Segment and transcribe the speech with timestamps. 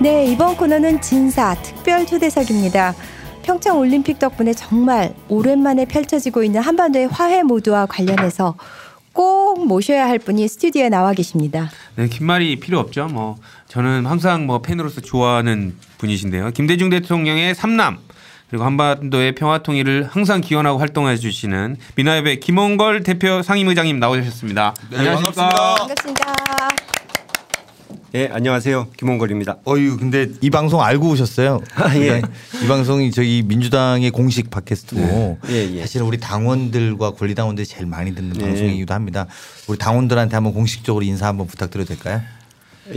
[0.00, 2.94] 네, 이번 코너는 진사 특별 초대석입니다.
[3.42, 8.54] 평창 올림픽 덕분에 정말 오랜만에 펼쳐지고 있는 한반도의 화해 모드와 관련해서
[9.12, 11.68] 꼭 모셔야 할 분이 스튜디오에 나와 계십니다.
[11.96, 13.08] 네, 긴 말이 필요 없죠.
[13.08, 13.36] 뭐
[13.68, 16.52] 저는 항상 뭐 팬으로서 좋아하는 분이신데요.
[16.52, 17.98] 김대중 대통령의 삼남
[18.48, 24.74] 그리고 한반도의 평화 통일을 항상 기원하고 활동해 주시는 민화협의 김홍걸 대표 상임의장님 나오셨습니다.
[24.92, 25.48] 네, 안녕하십니까.
[25.50, 26.24] 반갑습니다.
[26.32, 26.99] 반갑습니다.
[28.12, 28.88] 예, 안녕하세요.
[28.96, 31.60] 김원걸입니다 어유 근데 이 방송 알고 오셨어요?
[31.76, 32.14] 아, 예.
[32.20, 32.22] 네.
[32.60, 35.52] 이 방송이 저희 민주당의 공식 팟캐스트고 네.
[35.52, 35.80] 예, 예.
[35.82, 38.40] 사실 우리 당원들과 권리당원들이 제일 많이 듣는 예.
[38.40, 39.26] 방송이기도 합니다.
[39.68, 42.20] 우리 당원들한테 한번 공식적으로 인사 한번 부탁드려도 될까요?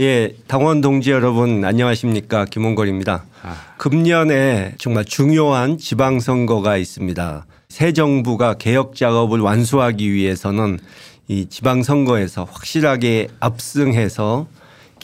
[0.00, 2.46] 예, 당원 동지 여러분 안녕하십니까?
[2.46, 3.56] 김원걸입니다 아.
[3.76, 7.46] 금년에 정말 중요한 지방 선거가 있습니다.
[7.68, 10.80] 새 정부가 개혁 작업을 완수하기 위해서는
[11.28, 14.48] 이 지방 선거에서 확실하게 압승해서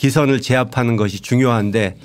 [0.00, 1.98] 기선을 제압하는 것이 중요한데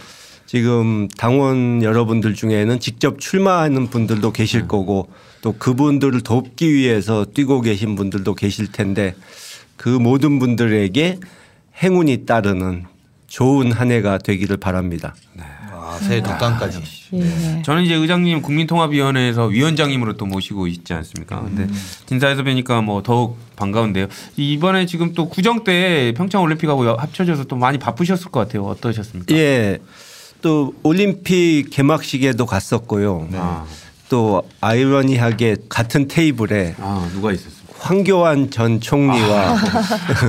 [0.45, 4.67] 지금 당원 여러분들 중에는 직접 출마하는 분들도 계실 네.
[4.67, 5.07] 거고
[5.41, 9.15] 또 그분들을 돕기 위해서 뛰고 계신 분들도 계실 텐데
[9.77, 11.19] 그 모든 분들에게
[11.81, 12.83] 행운이 따르는
[13.27, 15.15] 좋은 한 해가 되기를 바랍니다.
[15.33, 15.43] 네.
[15.99, 16.77] 새 덕강까지.
[16.77, 16.81] 음.
[16.83, 17.15] 아,
[17.55, 17.61] 네.
[17.63, 21.41] 저는 이제 의장님 국민통합위원회에서 위원장님으로 또 모시고 있지 않습니까?
[21.41, 21.81] 근데 음.
[22.07, 24.07] 진사에서 뵈니까 뭐 더욱 반가운데요.
[24.37, 28.65] 이번에 지금 또 구정 때 평창 올림픽하고 합쳐져서 또 많이 바쁘셨을 것 같아요.
[28.65, 29.33] 어떠셨습니까?
[29.35, 29.79] 예.
[30.41, 33.27] 또 올림픽 개막식에도 갔었고요.
[33.31, 33.37] 네.
[33.39, 33.65] 아.
[34.09, 37.53] 또 아이러니하게 같은 테이블에 아, 누가 있었어요?
[37.79, 39.55] 황교안 전 총리와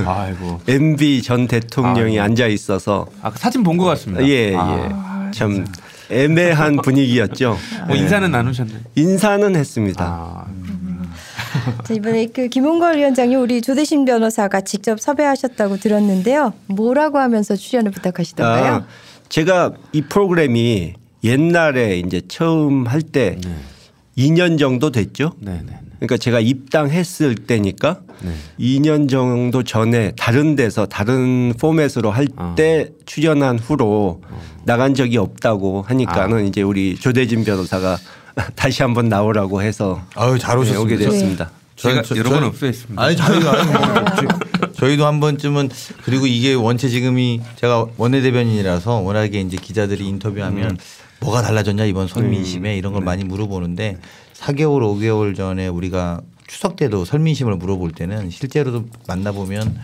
[0.05, 0.27] 아.
[0.67, 2.21] MB 전 대통령이 아이고.
[2.21, 4.25] 앉아 있어서 아, 사진 본 것 같습니다.
[4.27, 4.55] 예, 예.
[4.57, 5.06] 아.
[5.31, 5.65] 참
[6.09, 7.57] 애매한 분위기였죠.
[7.87, 8.01] 뭐 네.
[8.01, 8.79] 인사는 나누셨나요?
[8.95, 10.03] 인사는 했습니다.
[10.03, 10.47] 아.
[11.91, 16.53] 이번에 그 김홍걸 위원장님 우리 조대신 변호사가 직접 섭외하셨다고 들었는데요.
[16.67, 18.73] 뭐라고 하면서 출연을 부탁하시던가요?
[18.73, 18.85] 아,
[19.29, 23.55] 제가 이 프로그램이 옛날에 이제 처음 할때 네.
[24.17, 25.33] 2년 정도 됐죠.
[25.39, 25.71] 네, 네.
[25.81, 25.86] 네.
[25.97, 28.31] 그러니까 제가 입당했을 때니까 네.
[28.59, 33.03] 2년 정도 전에 다른 데서 다른 포맷으로 할때 아.
[33.05, 34.21] 출연한 후로
[34.63, 36.41] 나간 적이 없다고 하니까는 아.
[36.41, 37.97] 이제 우리 조대진 변호사가
[38.55, 40.81] 다시 한번 나오라고 해서 아유 잘 네, 오셨습니다.
[40.81, 41.45] 오게 되었습니다.
[41.45, 41.51] 네.
[41.75, 43.01] 제가 저, 여러 번 없애했습니다.
[43.03, 44.33] 아니 저희가 아니, 뭐,
[44.77, 45.69] 저희도 한 번쯤은
[46.03, 50.77] 그리고 이게 원체 지금이 제가 원내 대변인이라서 워낙에 이제 기자들이 인터뷰하면 음.
[51.21, 52.77] 뭐가 달라졌냐 이번 선민심에 음.
[52.77, 53.05] 이런 걸 네.
[53.05, 53.97] 많이 물어보는데
[54.39, 59.77] 4개월, 5개월 전에 우리가 추석 때도 설민심을 물어볼 때는 실제로도 만나보면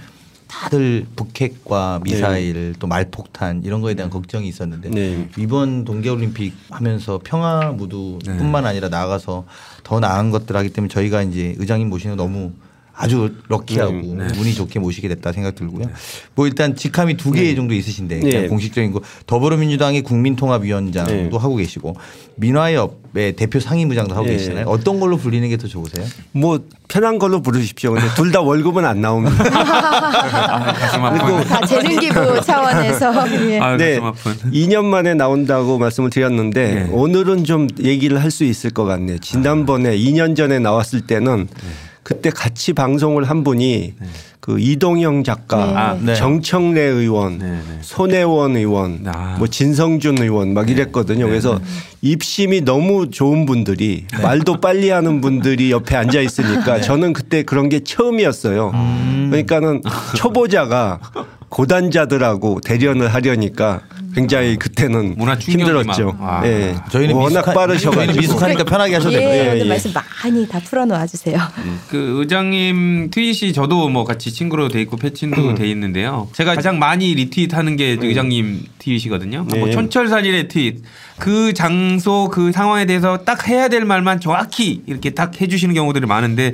[0.47, 2.73] 다들 북핵과 미사일 네.
[2.77, 5.27] 또 말폭탄 이런 거에 대한 걱정이 있었는데 네.
[5.37, 8.69] 이번 동계올림픽 하면서 평화 무두뿐만 네.
[8.69, 9.45] 아니라 나아가서
[9.83, 12.51] 더 나은 것들 하기 때문에 저희가 이제 의장님 모시는 너무
[12.95, 14.39] 아주 럭키하고 음, 네.
[14.39, 15.85] 운이 좋게 모시게 됐다 생각 들고요.
[15.85, 15.91] 네.
[16.35, 17.55] 뭐 일단 직함이 두개 네.
[17.55, 21.95] 정도 있으신데 그 공식적인 거 더불어민주당의 국민통합위원장도 하고 계시고
[22.35, 24.65] 민화협의 대표 상임부장도 하고 계시잖아요.
[24.67, 26.03] 어떤 걸로 불리는 게 더 좋으세요?
[26.31, 27.93] 뭐 편한 걸로 부르십시오.
[27.93, 29.37] 근데 둘 다 월급은 안 나옵니다.
[31.13, 33.23] 그리고 다 재능 기부 차원에서.
[33.77, 34.75] 네, 2년 예.
[34.77, 36.89] 아, 만에 나온다고 말씀을 드렸는데 예.
[36.93, 39.19] 오늘은 좀 얘기를 할 수 있을 것 같네요.
[39.19, 39.93] 지난번에 아.
[39.93, 41.47] 2년 전에 나왔을 때는.
[41.51, 41.92] 예.
[42.03, 44.07] 그때 같이 방송을 한 분이 네.
[44.41, 45.99] 그 이동영 작가, 네.
[46.05, 46.11] 네.
[46.11, 46.15] 네.
[46.15, 47.61] 정청래 의원, 네, 네.
[47.81, 49.35] 손혜원 의원, 아.
[49.37, 51.25] 뭐 진성준 의원 막 이랬거든요.
[51.27, 51.61] 그래서
[52.01, 57.79] 입심이 너무 좋은 분들이 말도 빨리 하는 분들이 옆에 앉아 있으니까 저는 그때 그런 게
[57.81, 58.71] 처음이었어요.
[58.73, 59.27] 음.
[59.31, 59.81] 그러니까는
[60.17, 60.99] 초보자가
[61.47, 63.81] 고단자들하고 대련을 하려니까
[64.13, 66.15] 굉장히 그때는 힘들었죠.
[66.19, 66.41] 아.
[66.43, 66.75] 네.
[66.91, 69.29] 저희는 워낙 미숙하, 빠르셔가지고 미숙하니까 그러니까 편하게 하셔도 돼요.
[69.51, 71.39] 예, 예, 예, 말씀 많이 다 풀어놓아 주세요.
[71.57, 71.79] 음.
[71.89, 75.55] 그 의장님 트윗이 저도 뭐 같이 친구로 돼 있고 패친도 음.
[75.55, 76.29] 돼 있는데요.
[76.33, 78.03] 제가 가장 많이 리트윗하는 게 음.
[78.03, 79.45] 의장님 트윗이거든요.
[79.51, 79.59] 네.
[79.59, 80.47] 뭐 천철살인의 예.
[80.47, 80.83] 트윗.
[81.19, 86.53] 그 장소 그 상황에 대해서 딱 해야 될 말만 정확히 이렇게 딱 해주시는 경우들이 많은데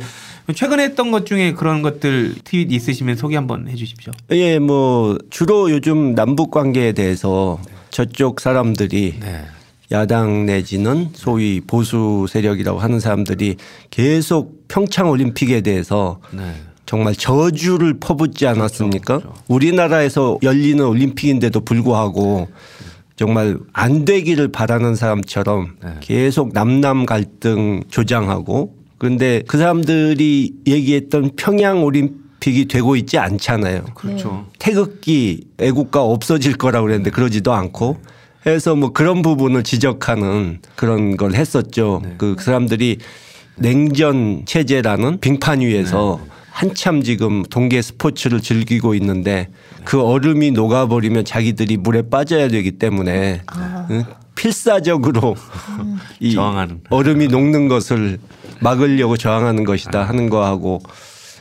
[0.54, 4.12] 최근에 했던 것 중에 그런 것들 트윗 있으시면 소개 한번 해주십시오.
[4.32, 7.60] 예, 뭐 주로 요즘 남북 관계에 대해서
[7.92, 9.44] 저쪽 사람들이 네.
[9.92, 13.56] 야당 내지는 소위 보수 세력이라고 하는 사람들이
[13.90, 16.54] 계속 평창 올림픽에 대해서 네.
[16.86, 19.18] 정말 저주를 퍼붓지 않았습니까?
[19.20, 19.44] 그렇죠, 그렇죠.
[19.48, 22.56] 우리나라에서 열리는 올림픽인데도 불구하고 네.
[23.16, 25.90] 정말 안 되기를 바라는 사람처럼 네.
[26.02, 33.86] 계속 남남 갈등 조장하고 그런데 그 사람들이 얘기했던 평양 올림픽이 되고 있지 않잖아요.
[33.96, 34.46] 그렇죠.
[34.50, 34.54] 네.
[34.60, 37.98] 태극기 애국가 없어질 거라고 그랬는데 그러지도 않고
[38.46, 42.02] 해서 뭐 그런 부분을 지적하는 그런 걸 했었죠.
[42.04, 42.16] 네.
[42.18, 42.98] 그 사람들이
[43.56, 46.30] 냉전 체제라는 빙판 위에서 네.
[46.52, 49.48] 한참 지금 동계 스포츠를 즐기고 있는데
[49.86, 53.88] 그 얼음이 녹아버리면 자기들이 물에 빠져야 되기 때문에 아.
[54.36, 55.36] 필사적으로
[55.80, 55.98] 음.
[56.20, 56.82] 이 저항하는.
[56.90, 58.20] 얼음이 녹는 것을
[58.60, 60.30] 막으려고 저항하는 것이다 하는 아.
[60.30, 60.80] 거하고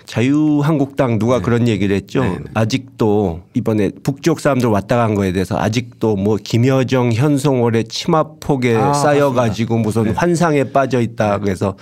[0.07, 1.43] 자유한국당 누가 네.
[1.43, 2.23] 그런 얘기를 했죠.
[2.25, 2.39] 네.
[2.55, 9.33] 아직도 이번에 북쪽 사람들 왔다 간 거에 대해서 아직도 뭐 김여정 현송월의 치마폭에 아, 쌓여
[9.35, 10.11] 가지고 무슨 네.
[10.13, 11.45] 환상에 빠져 있다 네.
[11.45, 11.77] 그래서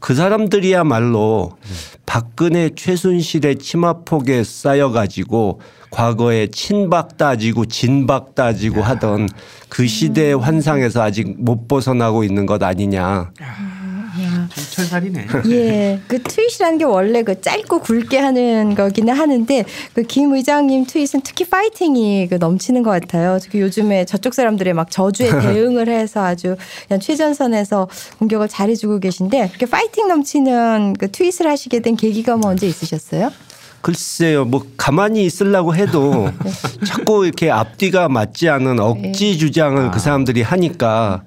[0.00, 1.68] 그 사람들이야말로 네.
[2.06, 5.60] 박근혜 최순실의 치마폭에 쌓여 가지고
[5.90, 9.28] 과거에 친박 따지고 진박 따지고 하던
[9.68, 10.40] 그 시대의 음.
[10.40, 13.04] 환상에서 아직 못 벗어나고 있는 것 아니냐.
[13.40, 13.79] 아.
[14.74, 15.26] 철살이네.
[15.50, 19.64] 예, 그 트윗이라는 게 원래 그 짧고 굵게 하는 거기는 하는데
[19.94, 23.38] 그 김 의장님 트윗은 특히 파이팅이 그 넘치는 것 같아요.
[23.40, 26.56] 특히 요즘에 저쪽 사람들의 막 저주에 대응을 해서 아주
[26.88, 27.86] 그냥 최전선에서
[28.18, 33.30] 공격을 잘해주고 계신데 이렇게 파이팅 넘치는 그 트윗을 하시게 된 계기가 뭐 언제 있으셨어요?
[33.82, 36.30] 글쎄요, 뭐 가만히 있으려고 해도
[36.84, 39.36] 자꾸 이렇게 앞뒤가 맞지 않은 억지 네.
[39.38, 39.90] 주장을 그 아.
[39.92, 41.22] 그 사람들이 하니까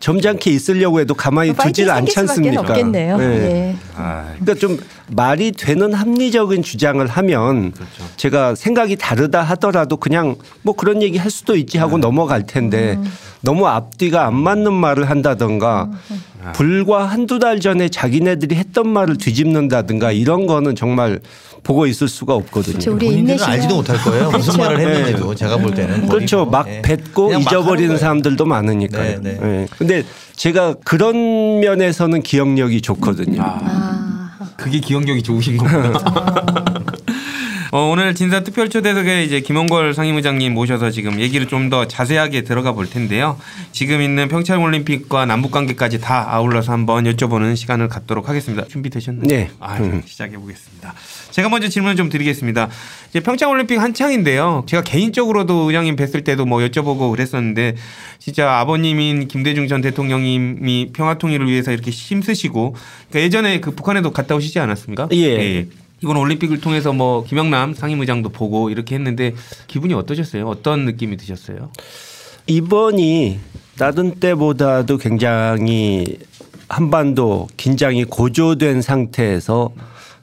[0.00, 2.74] 점잖게 있으려고 해도 가만히 아, 두질 않지 않습니까?
[2.84, 3.22] 네요 네.
[3.24, 3.76] 예.
[3.96, 4.78] 아, 그러니까 좀
[5.08, 7.92] 말이 되는 합리적인 주장을 하면 그렇죠.
[8.16, 12.02] 제가 생각이 다르다 하더라도 그냥 뭐 그런 얘기 할 수도 있지 하고 네.
[12.02, 13.04] 넘어갈 텐데 음.
[13.40, 16.22] 너무 앞뒤가 안 맞는 말을 한다던가 음.
[16.44, 16.52] 아.
[16.52, 21.20] 불과 한두 달 전에 자기네들이 했던 말을 뒤집는다든가 이런 거는 정말
[21.66, 22.78] 보고 있을 수가 없거든요.
[22.78, 22.96] 그렇죠.
[22.96, 24.30] 본인들은 알지도 못할 거예요.
[24.30, 24.58] 무슨 그렇죠.
[24.58, 24.86] 말을 네.
[24.86, 26.36] 했는지도 제가 볼 때는 그렇죠.
[26.44, 26.80] 뭐, 막 예.
[26.82, 29.20] 뱉고 잊어버리는 사람들도 많으니까요.
[29.20, 29.38] 네, 네.
[29.42, 29.66] 네.
[29.76, 30.04] 근
[30.36, 33.42] 제가 그런 면에서는 기억력이 좋거든요.
[33.42, 34.30] 아.
[34.56, 36.74] 그게 기억력이 좋으신 겁니다.
[37.72, 42.70] 어, 오늘 진사 특별 초대석에 이제 김원걸 상임의장님 모셔서 지금 얘기를 좀 더 자세하게 들어가
[42.70, 43.36] 볼 텐데요.
[43.72, 48.64] 지금 있는 평창 올림픽과 남북 관계까지 다 아울러서 한번 여쭤보는 시간을 갖도록 하겠습니다.
[48.68, 49.24] 준비되셨나요?
[49.26, 49.50] 네.
[49.58, 50.02] 아, 음.
[50.06, 50.94] 시작해 보겠습니다.
[51.36, 52.70] 제가 먼저 질문을 좀 드리겠습니다.
[53.10, 54.62] 이제 평창 올림픽 한창인데요.
[54.66, 57.76] 제가 개인적으로도 의장님 뵀을 때도 뭐 여쭤보고 그랬었는데
[58.18, 62.74] 진짜 아버님인 김대중 전 대통령님이 평화 통일을 위해서 이렇게 힘쓰시고
[63.10, 65.08] 그러니까 예전에 그 북한에도 갔다 오시지 않았습니까?
[65.12, 65.16] 예.
[65.24, 65.38] 예.
[65.56, 65.66] 예.
[66.02, 69.34] 이번 올림픽을 통해서 뭐 김영남 상임의장도 보고 이렇게 했는데
[69.66, 70.46] 기분이 어떠셨어요?
[70.48, 71.70] 어떤 느낌이 드셨어요?
[72.46, 73.40] 이번이
[73.78, 76.04] 나던 때보다도 굉장히
[76.70, 79.70] 한반도 긴장이 고조된 상태에서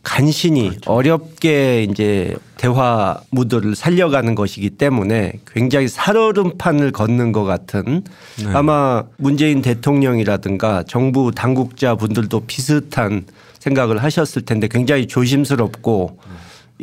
[0.04, 0.92] 간신히 그렇죠.
[0.92, 8.04] 어렵게 이제 대화 무드를 살려가는 것이기 때문에 굉장히 살얼음판을 걷는 것 같은
[8.44, 8.50] 네.
[8.54, 13.24] 아마 문재인 대통령이라든가 정부 당국자 분들도 비슷한
[13.60, 16.18] 생각을 하셨을 텐데 굉장히 조심스럽고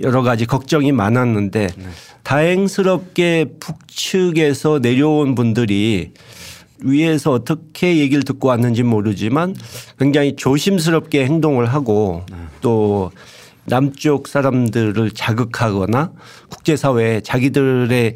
[0.02, 1.84] 여러 가지 걱정이 많았는데 네.
[2.22, 6.12] 다행스럽게 북측에서 내려온 분들이
[6.84, 9.54] 위에서 어떻게 얘기를 듣고 왔는지 모르지만
[9.98, 12.24] 굉장히 조심스럽게 행동을 하고
[12.60, 13.10] 또
[13.66, 18.14] 남쪽 사람들을 자극하거나 국제사회에 자기들의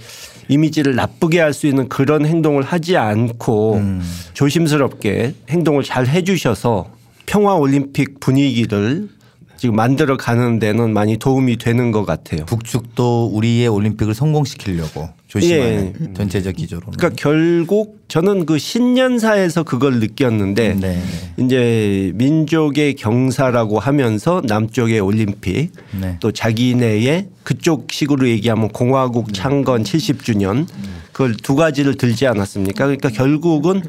[0.49, 4.01] 이미지를 나쁘게 할 수 있는 그런 행동을 하지 않고 음.
[4.33, 6.87] 조심스럽게 행동을 잘 해주셔서
[7.27, 9.09] 평화 올림픽 분위기를
[9.57, 12.45] 지금 만들어 가는 데는 많이 도움이 되는 것 같아요.
[12.47, 16.13] 북측도 우리의 올림픽을 성공시키려고 조심하는 예.
[16.15, 16.93] 전체적 기조로.
[16.97, 21.03] 그러니까 결국 저는 그 신년사에서 그걸 느꼈는데 네.
[21.39, 25.71] 이제 민족의 경사라고 하면서 남쪽의 올림픽
[26.01, 26.19] 네.
[26.21, 29.33] 또 자기네의 그쪽식으로 얘기하면 공화국 네.
[29.33, 30.69] 창건 70주년
[31.11, 32.85] 그걸 두 가지를 들지 않았습니까?
[32.85, 33.83] 그러니까 결국은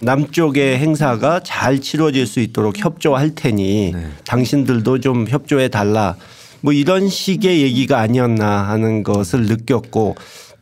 [0.00, 4.06] 남쪽의 행사가 잘 치러질 수 있도록 협조할 테니 네.
[4.26, 6.14] 당신들도 좀 협조해 달라.
[6.60, 10.14] 뭐 이런 식의 얘기가 아니었나 하는 것을 느꼈고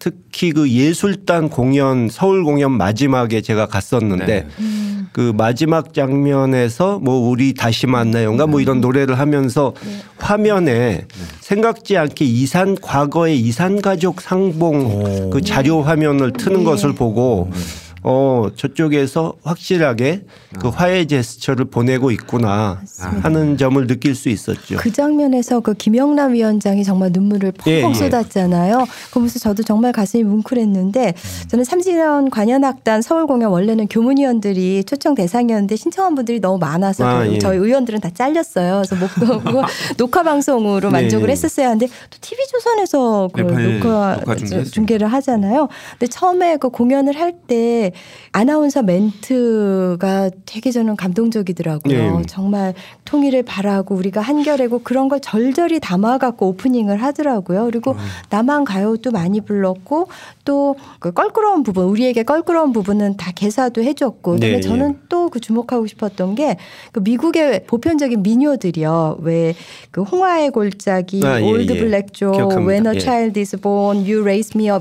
[0.03, 4.47] 특히 그 예술단 공연 서울 공연 마지막에 제가 갔었는데 네.
[4.59, 5.07] 음.
[5.13, 9.99] 그 마지막 장면에서 뭐 우리 다시 만나요인가 뭐 이런 노래를 하면서 네.
[10.19, 11.07] 화면에
[11.39, 14.87] 생각지 않게 이산 과거의 이산 가족 상봉
[15.27, 15.31] 오.
[15.31, 16.65] 그 자료 화면을 트는 네.
[16.65, 17.59] 것을 보고 네.
[18.05, 20.25] 어 저쪽에서 확실하게
[20.59, 20.71] 그 아.
[20.71, 23.21] 화해 제스처를 보내고 있구나 맞습니다.
[23.25, 24.77] 하는 점을 느낄 수 있었죠.
[24.79, 28.85] 그 장면에서 그 김영남 위원장이 정말 눈물을 펑펑 예, 예, 쏟았잖아요.
[29.11, 31.49] 그러면서 저도 정말 가슴이 뭉클했는데 음.
[31.49, 37.39] 저는 삼지연 관현악단 서울공연 원래는 교문위원들이 초청 대상이었는데 신청한 분들이 너무 많아서 아, 그 예.
[37.39, 38.83] 저희 의원들은 다 잘렸어요.
[38.89, 39.65] 그래서 못
[39.97, 41.33] 녹화 방송으로 만족을 예.
[41.33, 45.69] 했었어야 하는데 또 TV 조선에서 네, 그 녹화, 녹화 중계를 하잖아요.
[45.99, 47.92] 근데 처음에 그 공연을 할때
[48.33, 51.97] 아나운서 멘트가 되게 저는 감동적이더라고요.
[51.97, 52.23] 예, 예.
[52.27, 57.65] 정말 통일을 바라고 우리가 한결이고 그런 걸 절절히 담아갖고 오프닝을 하더라고요.
[57.67, 57.99] 그리고 음.
[58.31, 60.09] 남한 가요도 많이 불렀고
[60.45, 64.61] 또그 껄끄러운 부분 우리에게 껄끄러운 부분은 다 개사도 해줬고 근데 네, 예.
[64.61, 69.19] 저는 또 그 주목하고 싶었던 게그 미국의 보편적인 민요들이요.
[69.23, 69.55] 왜
[69.91, 72.57] 그 홍화의 골짜기, 아, 예, 올드 블랙조, 예.
[72.65, 73.95] When a Child Is b o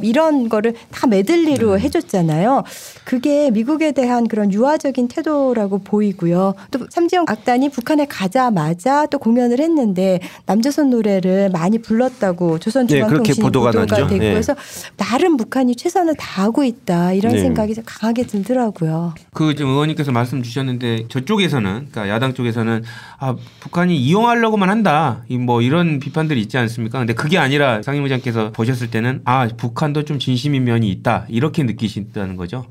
[0.01, 1.79] 이런 거를 다 메들리로 음.
[1.79, 2.63] 해줬잖아요.
[3.03, 6.53] 그게 미국에 대한 그런 유화적인 태도라고 보이고요.
[6.71, 13.71] 또 삼지영 악단이 북한에 가자마자 또 공연을 했는데 남조선 노래를 많이 불렀다고 조선중앙통신 네, 보도가,
[13.71, 14.35] 보도가 되고 네.
[14.35, 14.55] 해서
[14.97, 17.41] 나름 북한이 최선을 다하고 있다 이런 네.
[17.41, 19.15] 생각이 강하게 들더라고요.
[19.33, 22.83] 그 지금 의원님께서 말씀 주셨는데 저쪽에서는 그러니까 야당 쪽에서는
[23.19, 26.99] 아 북한이 이용하려고만 한다 뭐 이런 비판들이 있지 않습니까?
[26.99, 32.65] 근데 그게 아니라 상임의장께서 보셨을 때는 아 북한도 좀 진심인 면이 있다 이렇게 느끼신다는 거죠.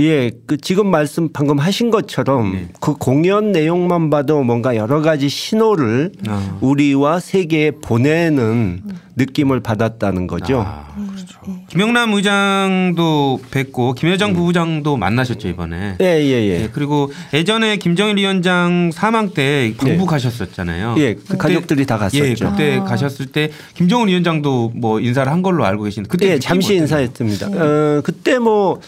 [0.00, 2.68] 예, 그 지금 말씀 방금 하신 것처럼 네.
[2.80, 6.56] 그 공연 내용만 봐도 뭔가 여러 가지 신호를 아.
[6.60, 8.80] 우리와 세계에 보내는
[9.16, 10.62] 느낌을 받았다는 거죠.
[10.64, 11.38] 아, 그렇죠.
[11.68, 14.34] 김영남 의장도 뵙고 김여정 음.
[14.34, 15.96] 부부장도 만나셨죠 이번에.
[16.00, 16.62] 예, 예, 예.
[16.62, 20.94] 예 그리고 예전에 김정일 위원장 사망 때 방북하셨었잖아요.
[20.98, 21.02] 예.
[21.02, 22.24] 예, 그 가족들이 다 예, 갔었죠.
[22.24, 22.84] 예, 그때 아.
[22.84, 27.48] 가셨을 때 김정일 위원장도 뭐 인사를 한 걸로 알고 계신데 그때 예, 잠시 인사했습니다.
[27.48, 27.58] 네.
[27.58, 28.80] 어, 그때 뭐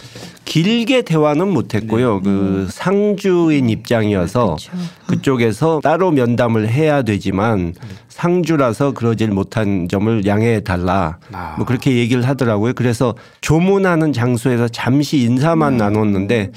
[0.50, 2.16] 길게 대화는 못했고요.
[2.16, 2.20] 네.
[2.24, 2.66] 그 음.
[2.72, 4.70] 상주인 입장이어서 음, 그렇죠.
[4.74, 4.78] 음.
[5.06, 7.72] 그쪽에서 따로 면담을 해야 되지만
[8.08, 11.18] 상주라서 그러질 못한 점을 양해해 달라.
[11.30, 11.54] 아.
[11.56, 12.72] 뭐 그렇게 얘기를 하더라고요.
[12.74, 15.76] 그래서 조문하는 장소에서 잠시 인사만 음.
[15.76, 16.50] 나눴는데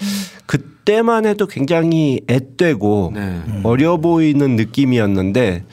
[0.47, 3.41] 그때만 해도 굉장히 앳되고 네.
[3.61, 5.65] 어려 보이는 느낌이었는데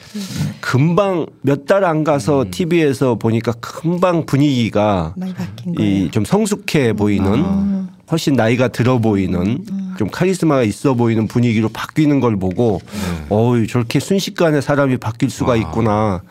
[0.61, 2.51] 금방 몇 달 안 가서 음.
[2.51, 5.15] TV에서 보니까 금방 분위기가
[5.79, 7.80] 이좀 성숙해 보이는 아.
[8.11, 9.93] 훨씬 나이가 들어 보이는 음.
[9.97, 13.25] 좀 카리스마가 있어 보이는 분위기로 바뀌는 걸 보고 네.
[13.29, 15.55] 어우 저렇게 순식간에 사람이 바뀔 수가 아.
[15.55, 16.21] 있구나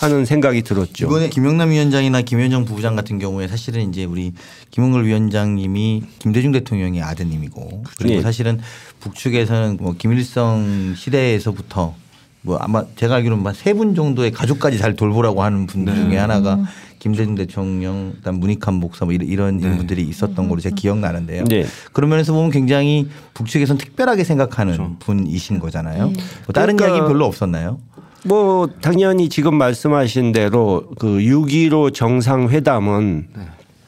[0.00, 1.06] 하는 생각이 들었죠.
[1.06, 4.32] 이번에 김영남 위원장이나 김현정 부부장 같은 경우에 사실은 이제 우리
[4.70, 8.22] 김홍글 위원장님이 김대중 대통령의 아드님이고 그리고 네.
[8.22, 8.60] 사실은
[9.00, 11.94] 북측에서는 뭐 김일성 시대에서부터
[12.42, 16.00] 뭐 아마 제가 알기로는 세분 정도의 가족까지 잘 돌보라고 하는 분들 네.
[16.02, 16.64] 중에 하나가 음.
[16.98, 19.68] 김대중 대통령, 그다음 문익환 목사 뭐 이런 네.
[19.68, 20.74] 인들이 있었던 걸로 제가 음.
[20.76, 21.44] 기억나는데요.
[21.44, 21.64] 네.
[21.92, 24.96] 그런 면에서 보면 굉장히 북측에선 특별하게 생각하는 그렇죠.
[25.00, 26.06] 분이신 거잖아요.
[26.08, 26.12] 네.
[26.12, 27.78] 뭐 다른 그러니까 이야기 별로 없었나요?
[28.24, 33.42] 뭐 당연히 지금 말씀하신 대로 그6.15 정상회담은 네.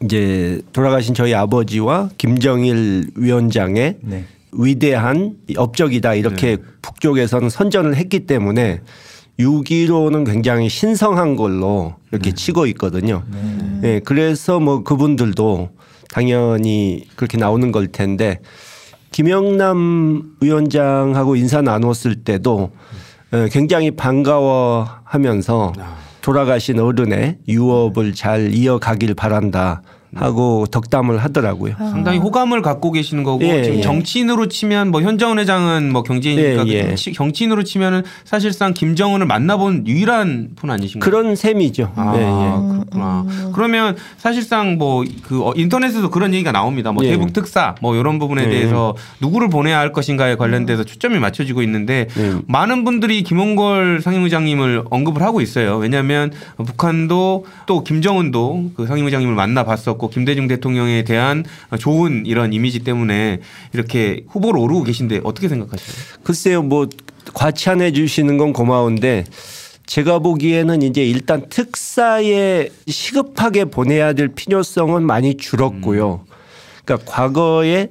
[0.04, 4.24] 이제 돌아가신 저희 아버지와 김정일 위원장의 네.
[4.52, 6.62] 위대한 업적이다 이렇게 네.
[6.82, 8.80] 북쪽에서는 선전을 했기 때문에
[9.38, 12.34] 6.15는 굉장히 신성한 걸로 이렇게 네.
[12.34, 13.22] 치고 있거든요.
[13.32, 13.78] 네.
[13.80, 14.00] 네.
[14.04, 15.70] 그래서 뭐 그분들도
[16.10, 18.40] 당연히 그렇게 나오는 걸 텐데
[19.12, 22.70] 김영남 위원장하고 인사 나눴을 때도
[23.32, 25.98] 예, 굉장히 반가워 하면서 아.
[26.20, 28.12] 돌아가신 어른의 유업을 네.
[28.12, 29.82] 잘 이어가길 바란다.
[30.14, 31.74] 하고 덕담을 하더라고요.
[31.78, 31.90] 아.
[31.90, 33.82] 상당히 호감을 갖고 계시는 거고 예, 지금 예.
[33.82, 36.94] 정치인으로 치면 뭐 현정은 회장은 뭐 경제인이니까 예, 예.
[37.12, 41.08] 정치인으로 치면은 사실상 김정은을 만나본 유일한 분 아니신가요?
[41.08, 41.92] 그런 셈이죠.
[41.94, 42.72] 아, 예, 예.
[42.76, 43.20] 그렇구나.
[43.24, 43.52] 음, 음, 음.
[43.54, 46.90] 그러면 사실상 뭐 그인터넷에서 어, 그런 얘기가 나옵니다.
[46.90, 52.08] 뭐 대북 특사 뭐 이런 부분에 대해서 누구를 보내야 할 것인가에 관련돼서 초점이 맞춰지고 있는데
[52.46, 55.76] 많은 분들이 김홍걸 상임의장님을 언급을 하고 있어요.
[55.76, 61.44] 왜냐하면 북한도 또 김정은도 그 상임의장님을 만나봤었고 그렇고 김대중 대통령에 대한
[61.78, 63.40] 좋은 이런 이미지 때문에
[63.74, 66.16] 이렇게 후보로 오르고 계신데 어떻게 생각하세요?
[66.24, 66.88] 글쎄요, 뭐
[67.34, 69.24] 과찬해 주시는 건 고마운데
[69.86, 76.24] 제가 보기에는 이제 일단 특사에 시급하게 보내야 될 필요성은 많이 줄었고요.
[76.26, 76.32] 음.
[76.84, 77.88] 그러니까 과거에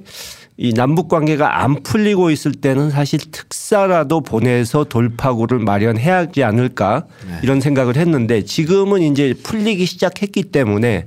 [0.56, 7.38] 이 남북 관계가 안 풀리고 있을 때는 사실 특사라도 보내서 돌파구를 마련해야 하지 않을까 네.
[7.42, 11.06] 이런 생각을 했는데 지금은 이제 풀리기 시작했기 때문에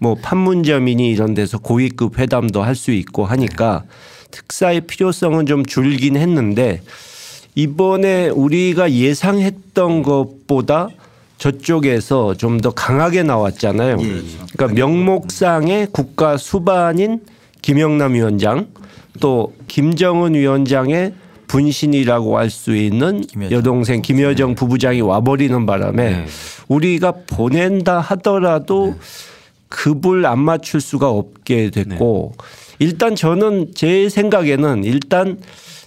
[0.00, 3.82] 뭐 판문점이니 이런 데서 고위급 회담도 할 수 있고 하니까
[4.30, 6.80] 특사의 필요성은 좀 줄긴 했는데
[7.56, 10.88] 이번에 우리가 예상했던 것보다
[11.38, 13.96] 저쪽에서 좀 더 강하게 나왔잖아요.
[14.00, 14.06] 예.
[14.56, 17.18] 그러니까 명목상의 국가 수반인
[17.62, 18.68] 김영남 위원장
[19.48, 21.14] 또 김정은 위원장의
[21.48, 23.58] 분신이라고 할 수 있는 김여정.
[23.58, 24.54] 여동생 김여정 네.
[24.54, 26.26] 부부장이 와버리는 바람에 네.
[26.68, 29.00] 우리가 보낸다 하더라도 네.
[29.68, 32.44] 급을 안 맞출 수가 없게 됐고 네.
[32.80, 35.38] 일단 저는 제 생각에는 일단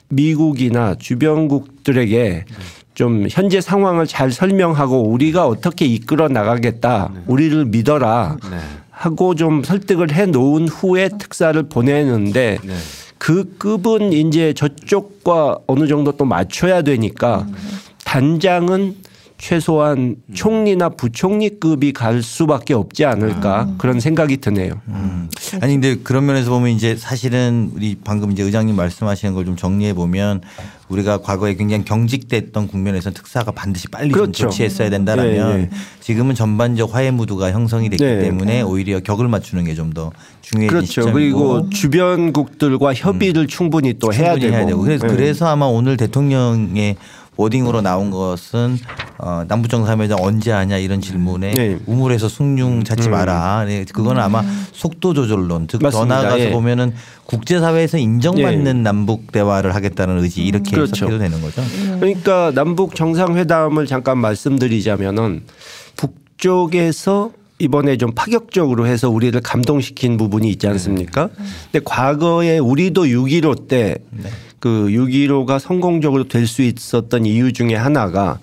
[0.10, 2.56] 미국이나 주변국들에게 네.
[2.94, 7.22] 좀 현재 상황을 잘 설명하고 우리가 어떻게 이끌어 나가겠다 네.
[7.28, 8.58] 우리를 믿어라 네.
[8.92, 12.74] 하고 좀 설득을 해 놓은 후에 특사를 보내는데 네.
[13.18, 17.54] 그 급은 이제 저쪽과 어느 정도 또 맞춰야 되니까 음.
[18.04, 18.96] 단장은
[19.42, 20.34] 최소한 음.
[20.36, 23.76] 총리나 부총리급이 갈 수밖에 없지 않을까 음.
[23.80, 24.80] 그런 생각이 드네요.
[24.90, 25.30] 음.
[25.62, 29.96] 아니 근데 그런 면에서 보면 이제 사실은 우리 방금 이제 의장님 말씀하시는 걸 좀 정리해
[29.96, 30.40] 보면
[30.88, 34.32] 우리가 과거에 굉장히 경직됐던 국면에서 특사가 반드시 빨리 그렇죠.
[34.32, 35.70] 조치했어야 된다라면 네, 네.
[36.00, 38.20] 지금은 전반적 화해 무드가 형성이 됐기 네.
[38.20, 38.62] 때문에 네.
[38.62, 40.86] 오히려 격을 맞추는 게 좀 더 중요해진 그렇죠.
[41.02, 43.48] 시점이고 그리고 주변국들과 협의를 음.
[43.48, 45.16] 충분히 또 충분히 해야, 해야 되고, 그래서, 네.
[45.16, 46.98] 그래서 아마 오늘 대통령의
[47.42, 48.78] 워딩으로 나온 것은
[49.18, 51.78] 어, 남북정상회담 언제 하냐 이런 질문에 네.
[51.86, 53.12] 우물에서 숭늉 찾지 음.
[53.12, 53.66] 마라.
[53.68, 54.68] 네, 그건 아마 음.
[54.72, 56.52] 속도 조절론 즉 전화가서 예.
[56.52, 56.94] 보면은
[57.26, 58.82] 국제사회에서 인정받는 예.
[58.82, 61.62] 남북 대화를 하겠다는 의지 이렇게 그렇 해석해도 되는 거죠.
[61.62, 61.98] 음.
[62.00, 65.44] 그러니까 남북 정상회담을 잠깐 말씀드리자면은
[65.98, 71.28] 북쪽에서 이번에 좀 파격적으로 해서 우리를 감동시킨 부분이 있지 않습니까?
[71.28, 71.34] 네.
[71.74, 74.30] 근데 과거에 우리도 6.15때 네.
[74.62, 78.38] 그 6.15가 성공적으로 될 수 있었던 이유 중에 하나가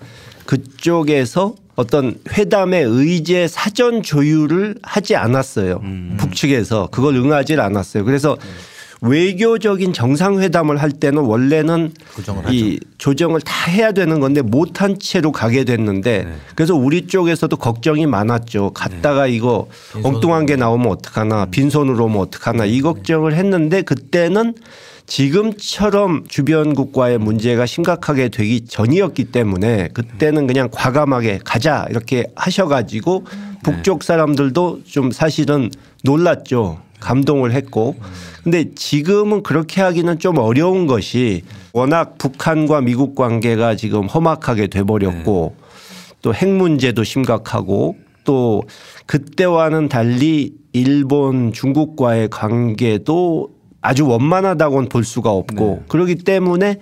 [0.45, 5.79] 그쪽에서 어떤 회담의 의제 사전 조율을 하지 않았어요.
[5.83, 6.17] 음.
[6.19, 8.03] 북측에서 그걸 응하지 않았어요.
[8.03, 8.35] 그래서
[9.01, 9.09] 음.
[9.11, 12.79] 외교적인 정상회담을 할 때는 원래는 조정을 이 하죠.
[12.97, 16.33] 조정을 다 해야 되는 건데 못한 채로 가게 됐는데 네.
[16.55, 18.71] 그래서 우리 쪽에서도 걱정이 많았죠.
[18.73, 19.31] 갔다가 네.
[19.35, 19.67] 이거
[20.03, 22.81] 엉뚱한 게 나오면 어떡하나 빈손으로 오면 어떡하나 이 네.
[22.81, 24.53] 걱정을 했는데 그때는
[25.09, 33.25] 지금처럼 주변국과의 문제가 심각하게 되기 전이었기 때문에 그때는 그냥 과감하게 가자 이렇게 하셔가지고
[33.63, 35.69] 북쪽 사람들도 좀 사실은
[36.03, 36.79] 놀랐죠.
[36.99, 37.95] 감동을 했고
[38.43, 41.41] 근데 지금은 그렇게 하기는 좀 어려운 것이
[41.73, 45.55] 워낙 북한과 미국 관계가 지금 험악하게 돼버렸고
[46.21, 48.61] 또 핵 문제도 심각하고 또
[49.05, 55.85] 그때와는 달리 일본 중국과의 관계도 아주 원만하다고는 볼 수가 없고 네.
[55.87, 56.77] 그러기 때문에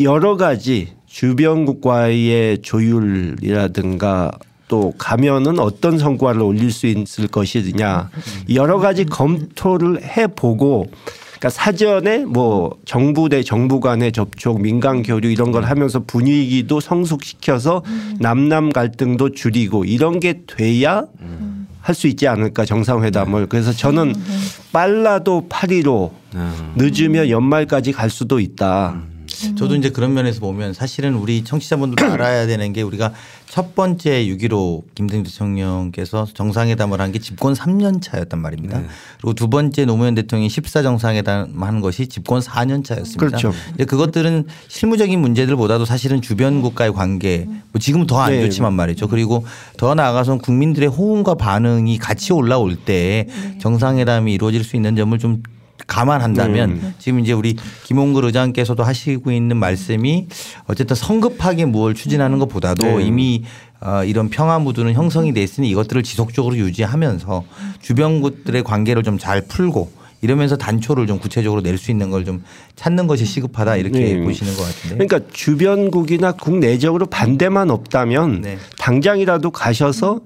[0.00, 4.30] 여러 가지 주변국과의 조율이라든가
[4.68, 8.10] 또 가면은 어떤 성과를 올릴 수 있을 것이냐
[8.52, 10.90] 여러 가지 검토를 해보고
[11.38, 17.82] 그러니까 사전에 뭐 정부 대 정부 간의 접촉, 민간 교류 이런 걸 하면서 분위기도 성숙시켜서
[18.20, 21.68] 남남 갈등도 줄이고 이런 게 돼야 음.
[21.80, 24.34] 할수 있지 않을까 정상회담을 그래서 저는 음, 네.
[24.72, 26.72] 빨라도 8 1로 음.
[26.76, 28.90] 늦으면 연말까지 갈 수도 있다.
[28.94, 29.12] 음.
[29.58, 33.12] 저도 이제 그런 면에서 보면 사실은 우리 청취자분들도 알아야 되는 게 우리가
[33.50, 38.78] 첫 번째 6.15 김대중 대통령께서 정상회담을 한 게 집권 3년 차였단 말입니다.
[38.80, 38.86] 네.
[39.18, 43.26] 그리고 두 번째 노무현 대통령이 14 정상회담 한 것이 집권 4년 차였습니다.
[43.26, 43.52] 그렇죠.
[43.74, 48.40] 이제 그것들은 실무적인 문제들보다도 사실은 주변 국가의 관계 뭐 지금 은더안 네.
[48.42, 49.06] 좋지만 말이죠.
[49.08, 49.44] 그리고
[49.76, 53.58] 더나아가서는 국민들의 호응과 반응이 같이 올라올 때 네.
[53.58, 55.42] 정상회담이 이루어질 수 있는 점을 좀
[55.86, 56.94] 감안한다면 음.
[56.98, 60.26] 지금 이제 우리 김홍근 의장께서도 하시고 있는 말씀이
[60.66, 63.04] 어쨌든 성급하게 무엇을 추진하는 것보다도 네.
[63.04, 63.44] 이미
[63.80, 67.44] 어, 이런 평화 무드는 형성이 돼 있으니 이것들을 지속적으로 유지하면서
[67.80, 72.44] 주변 국들의 관계를 좀 잘 풀고 이러면서 단초를 좀 구체적으로 낼 수 있는 걸 좀
[72.76, 74.20] 찾는 것이 시급하다 이렇게 네.
[74.22, 75.04] 보시는 것 같은데.
[75.06, 78.58] 그러니까 주변국이나 국내적으로 반대만 없다면 네.
[78.78, 80.20] 당장이라도 가셔서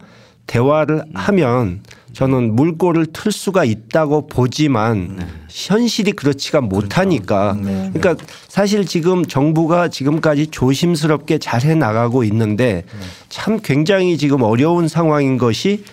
[0.47, 1.81] 대화를 하면
[2.13, 5.27] 저는 물꼬를 틀 수가 있다고 보지만 네.
[5.49, 6.77] 현실이 그렇지가 그러니까.
[6.81, 7.69] 못하니까 그렇죠.
[7.69, 7.91] 네.
[7.93, 13.07] 그러니까 사실 지금 정부가 지금까지 조심스럽게 잘해 나가고 있는데 네.
[13.29, 15.85] 참 굉장히 지금 어려운 상황인 것이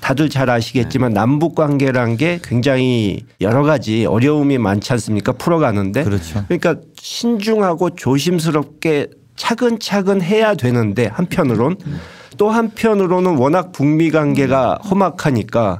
[0.00, 1.20] 다들 잘 아시겠지만 네.
[1.20, 6.44] 남북 관계란 게 굉장히 여러 가지 어려움이 많지 않습니까 풀어가는데 그렇죠.
[6.48, 12.00] 그러니까 신중하고 조심스럽게 차근차근 해야 되는데 한편으론 음.
[12.42, 15.78] 또 한편으로는 워낙 북미 관계가 험악하니까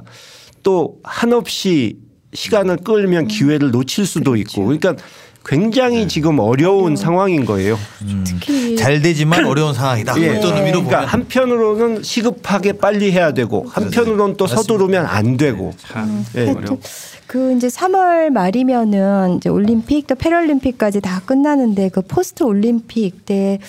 [0.63, 1.97] 또 한없이
[2.33, 4.61] 시간을 끌면 기회를 놓칠 수도 그렇죠.
[4.61, 4.95] 있고 그러니까
[5.45, 6.07] 굉장히 네.
[6.07, 6.95] 지금 어려운 음.
[6.95, 7.77] 상황인 거예요.
[8.03, 8.23] 음.
[8.25, 10.13] 특히 잘 되지만 그 어려운 상황이다.
[10.21, 10.37] 예.
[10.37, 11.05] 어떤 의미로 그러니까 보면.
[11.09, 13.99] 한편으로는 시급하게 빨리 해야 되고 그렇죠.
[13.99, 14.61] 한편으로는 또 맞습니다.
[14.61, 15.73] 서두르면 안 되고.
[16.33, 16.45] 네.
[16.55, 16.61] 네.
[17.27, 23.59] 그 이제 3월 말이면은 이제 올림픽 또 패럴림픽까지 다 끝나는데 그 포스트 올림픽 때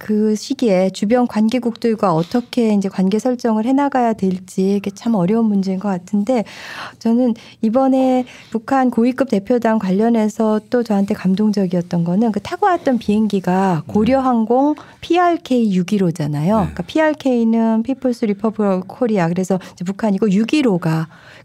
[0.00, 5.88] 그 시기에 주변 관계국들과 어떻게 이제 관계 설정을 해나가야 될지 이게 참 어려운 문제인 것
[5.90, 6.44] 같은데
[6.98, 13.92] 저는 이번에 북한 고위급 대표단 관련해서 또 저한테 감동적이었던 거는 그 타고 왔던 비행기가 네.
[13.92, 16.30] 고려항공 PRK 615잖아요.
[16.30, 16.48] 네.
[16.48, 21.00] 그러니까 PRK는 피플스 리퍼블 코리아 그래서 북한이고 615가 그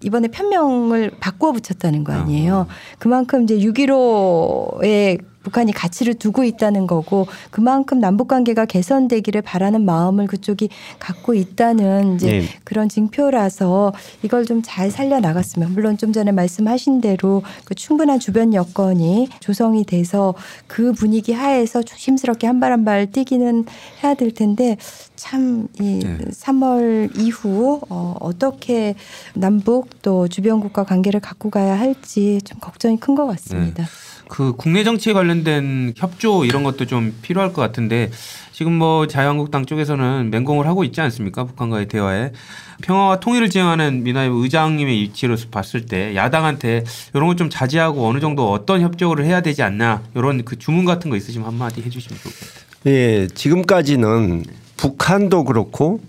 [0.05, 2.55] 이번에 편명을 바꿔 붙였다는 거 아니에요.
[2.61, 2.67] 아.
[2.99, 10.69] 그만큼 이제 615의 북한이 가치를 두고 있다는 거고 그만큼 남북 관계가 개선되기를 바라는 마음을 그쪽이
[10.99, 12.43] 갖고 있다는 이제 네.
[12.65, 18.53] 그런 징표라서 이걸 좀 잘 살려 나갔으면 물론 좀 전에 말씀하신 대로 그 충분한 주변
[18.55, 20.33] 여건이 조성이 돼서
[20.73, 23.65] 그 분위기 하에서 조심스럽게 한 발 한 발 뛰기는
[24.03, 24.77] 해야 될 텐데
[25.17, 26.17] 참이 네.
[26.31, 28.95] 3월 이후 어, 어떻게
[29.35, 33.83] 남북 또 주변국과 관계를 갖고 가야 할지 좀 걱정이 큰 것 같습니다.
[33.83, 33.89] 네.
[34.27, 38.11] 그 국내 정치에 관련된 협조 이런 것도 좀 필요할 것 같은데
[38.51, 41.43] 지금 뭐 자유한국당 쪽에서는 맹공을 하고 있지 않습니까?
[41.45, 42.31] 북한과의 대화에
[42.83, 46.83] 평화와 통일을 지향하는 미나의 의장님의 일치로서 봤을 때 야당한테
[47.13, 51.09] 이런 걸 좀 자제하고 어느 정도 어떤 협조를 해야 되지 않나 이런 그 주문 같은
[51.11, 52.61] 거 있으시면 한마디 해주시면 좋을 것 같아요.
[52.95, 54.45] 예, 지금까지는
[54.77, 55.99] 북한도 그렇고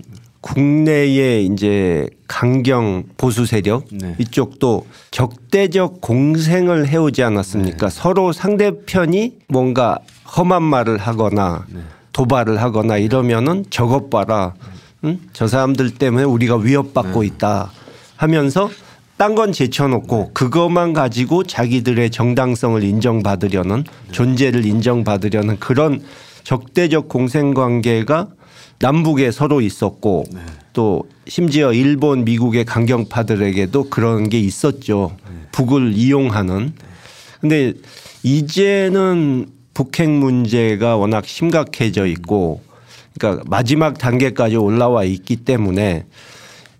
[0.47, 4.15] 국내의 이제 강경 보수 세력 네.
[4.19, 7.89] 이쪽도 적대적 공생을 해오지 않았습니까?
[7.89, 7.91] 네.
[7.93, 9.99] 서로 상대편이 뭔가
[10.37, 11.81] 험한 말을 하거나 네.
[12.13, 14.55] 도발을 하거나 이러면은 저것 봐라.
[15.03, 15.19] 응?
[15.33, 17.27] 저 사람들 때문에 우리가 위협받고 네.
[17.27, 17.73] 있다
[18.15, 18.71] 하면서
[19.17, 20.31] 딴 건 제쳐놓고 네.
[20.33, 24.13] 그것만 가지고 자기들의 정당성을 인정받으려는 네.
[24.13, 26.03] 존재를 인정받으려는 그런
[26.45, 28.29] 적대적 공생 관계가
[28.79, 30.41] 남북에 서로 있었고 네.
[30.73, 35.17] 또 심지어 일본 미국의 강경파들에게도 그런 게 있었죠.
[35.29, 35.37] 네.
[35.53, 36.73] 북을 이용하는.
[37.41, 37.73] 근데
[38.23, 42.63] 이제는 북핵 문제가 워낙 심각해져 있고
[43.19, 46.05] 그러니까 마지막 단계까지 올라와 있기 때문에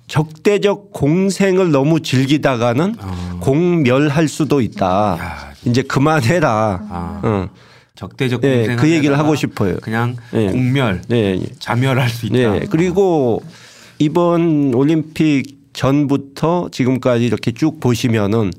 [0.09, 3.39] 적대적 공생을 너무 즐기다가는 어.
[3.41, 5.17] 공멸할 수도 있다.
[5.19, 6.49] 야, 이제 그만해라.
[6.89, 7.21] 아.
[7.25, 7.31] 응.
[7.31, 7.49] 어.
[7.97, 9.77] 적대적 예, 그 얘기를 하고 싶어요.
[9.81, 10.47] 그냥 예.
[10.49, 11.45] 공멸, 예, 예.
[11.59, 12.37] 자멸할 수 있다.
[12.39, 12.67] 예, 예.
[12.71, 13.43] 그리고
[13.99, 18.53] 이번 올림픽 전부터 지금까지 이렇게 쭉 보시면은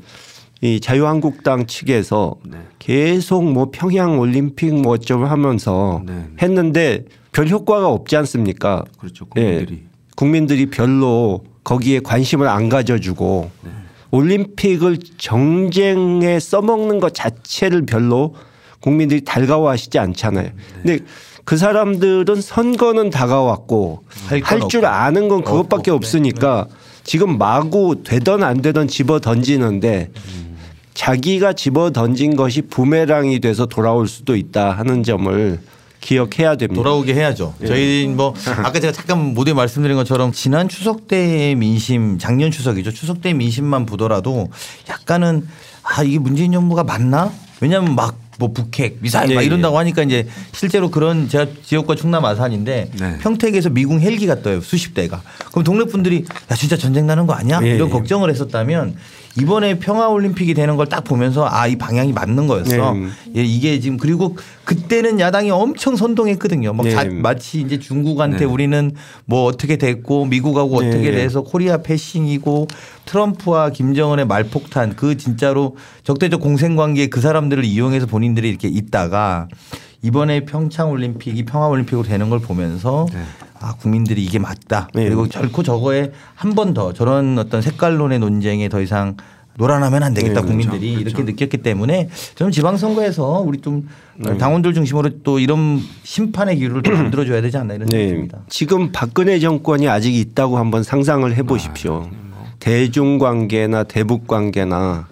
[0.61, 2.57] 이 자유한국당 측에서 네.
[2.79, 6.25] 계속 뭐 평양 올림픽 뭐 어쩌고 하면서 네.
[6.41, 8.83] 했는데 별 효과가 없지 않습니까?
[8.97, 9.25] 그렇죠.
[9.25, 9.83] 국민들이 예.
[10.15, 13.69] 국민들이 별로 거기에 관심을 안 가져주고 네.
[14.09, 18.33] 올림픽을 정쟁에 써먹는 것 자체를 별로
[18.79, 20.45] 국민들이 달가워하시지 않잖아요.
[20.45, 20.51] 네.
[20.83, 20.99] 근데
[21.45, 24.03] 그 사람들은 선거는 다가왔고
[24.43, 25.91] 할 줄 아는 건 그것밖에 네.
[25.91, 26.67] 없으니까
[27.03, 30.11] 지금 마구 되던 안 되던 집어 던지는데
[30.93, 35.59] 자기가 집어 던진 것이 부메랑이 돼서 돌아올 수도 있다 하는 점을
[36.01, 36.75] 기억해야 됩니다.
[36.83, 37.53] 돌아오게 해야죠.
[37.61, 37.65] 예.
[37.67, 42.91] 저희 뭐 아까 제가 잠깐 모두 말씀드린 것처럼 지난 추석 때 민심, 작년 추석이죠.
[42.91, 44.49] 추석 때 민심만 보더라도
[44.89, 45.47] 약간은
[45.83, 47.31] 아 이게 문재인 정부가 맞나?
[47.61, 49.45] 왜냐하면 막뭐 북핵 미사일 예, 막 예.
[49.45, 53.17] 이런다고 하니까 이제 실제로 그런 제가 지역과 충남 아산인데 네.
[53.19, 57.59] 평택에서 미군 헬기가 떠요 수십 대가 그럼 동네 분들이 야 진짜 전쟁 나는 거 아니야
[57.63, 57.91] 예, 이런 예.
[57.91, 58.95] 걱정을 했었다면
[59.39, 62.93] 이번에 평화 올림픽이 되는 걸 딱 보면서 아 이 방향이 맞는 거였어.
[62.93, 63.07] 네.
[63.35, 66.71] 예, 이게 지금 그리고 그때는 야당이 엄청 선동했거든요.
[66.73, 66.91] 막 네.
[66.91, 68.45] 자, 마치 이제 중국한테 네.
[68.45, 68.93] 우리는
[69.25, 70.87] 뭐 어떻게 됐고 미국하고 네.
[70.87, 71.17] 어떻게 네.
[71.17, 72.69] 돼서 코리아 패싱이고
[73.03, 79.49] 트럼프와 김정은의 말폭탄 그 진짜로 적대적 공생 관계그 사람들을 이용해서 본인들이 이렇게 있다가
[80.01, 83.19] 이번에 평창 올림픽이 평화 올림픽으로 되는 걸 보면서 네.
[83.59, 85.03] 아 국민들이 이게 맞다 네.
[85.05, 89.15] 그리고 결코 저거에 한 번 더 저런 어떤 색깔론의 논쟁에 더 이상
[89.55, 90.47] 놀아나면 안 되겠다 네, 그렇죠.
[90.69, 91.15] 국민들이 그렇죠.
[91.21, 94.37] 이렇게 느꼈기 때문에 저는 지방선거에서 우리 좀 네.
[94.37, 97.99] 당원들 중심으로 또 이런 심판의 기류를 좀 만들어줘야 되지 않나 이런 네.
[97.99, 98.39] 생각입니다.
[98.49, 102.07] 지금 박근혜 정권이 아직 있다고 한번 상상을 해보십시오.
[102.13, 102.45] 아, 뭐.
[102.59, 105.07] 대중 관계나 대북 관계나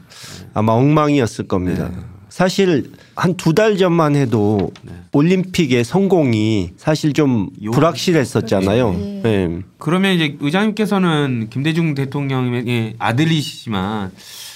[0.53, 1.89] 아마 엉망이었을 겁니다.
[1.89, 1.95] 네.
[2.35, 4.91] 사실 한 두 달 전만 해도 네.
[5.13, 7.71] 올림픽의 성공이 사실 좀 요...
[7.71, 8.91] 불확실했었잖아요.
[8.91, 9.19] 네.
[9.23, 9.59] 네.
[9.77, 14.11] 그러면 이제 의장님께서는 김대중 대통령의 아들이시지만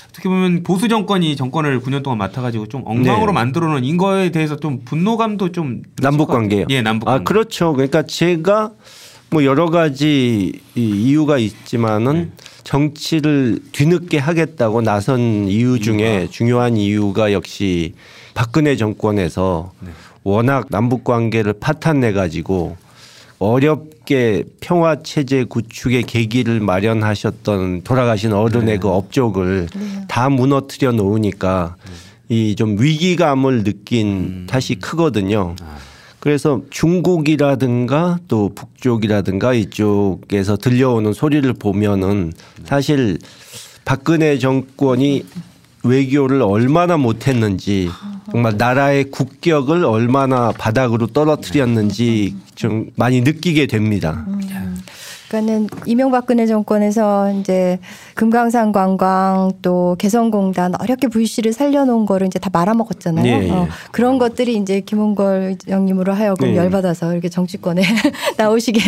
[0.10, 3.32] 어떻게 보면 보수 정권이 정권을 9년 동안 맡아가지고 좀 엉망으로 네.
[3.32, 6.66] 만들어놓은 인거에 대해서 좀 분노감도 좀 남북 관계요.
[6.70, 7.08] 예, 남북.
[7.08, 7.72] 아 그렇죠.
[7.72, 8.74] 그러니까 제가
[9.30, 12.49] 뭐 여러 가지 이유가 있지만은 네.
[12.70, 17.96] 정치를 뒤늦게 하겠다고 나선 이유 중에 중요한 이유가 역시
[18.36, 19.90] 박근혜 정권에서 네.
[20.24, 22.78] 워낙 남북 관계를 파탄내 가지고
[23.40, 28.78] 어렵게 평화 체제 구축의 계기를 마련하셨던 돌아가신 어른의 네.
[28.78, 29.82] 그 업적을 네.
[30.08, 31.76] 다 무너뜨려 놓으니까
[32.30, 32.38] 네.
[32.52, 34.08] 이좀 위기감을 느낀
[34.44, 34.48] 음.
[34.48, 35.56] 탓이 크거든요.
[35.64, 35.89] 아.
[36.20, 42.34] 그래서 중국이라든가 또 북쪽이라든가 이쪽에서 들려오는 소리를 보면은
[42.66, 43.18] 사실
[43.86, 45.26] 박근혜 정권이
[45.84, 47.90] 외교를 얼마나 못했는지
[48.32, 54.26] 정말 나라의 국격을 얼마나 바닥으로 떨어뜨렸는지 좀 많이 느끼게 됩니다.
[54.28, 54.78] 음.
[55.30, 57.80] 그러니까는 이명박근혜 정권에서 이제
[58.16, 63.24] 금강산 관광 또 개성공단 어렵게 불씨를 살려놓은 거를 이제 다 말아먹었잖아요.
[63.24, 66.58] 네, 어, 예, 어, 그런 것들이 이제 김홍걸 형님으로 하여금 예.
[66.58, 67.82] 열받아서 이렇게 정치권에
[68.38, 68.82] 나오시게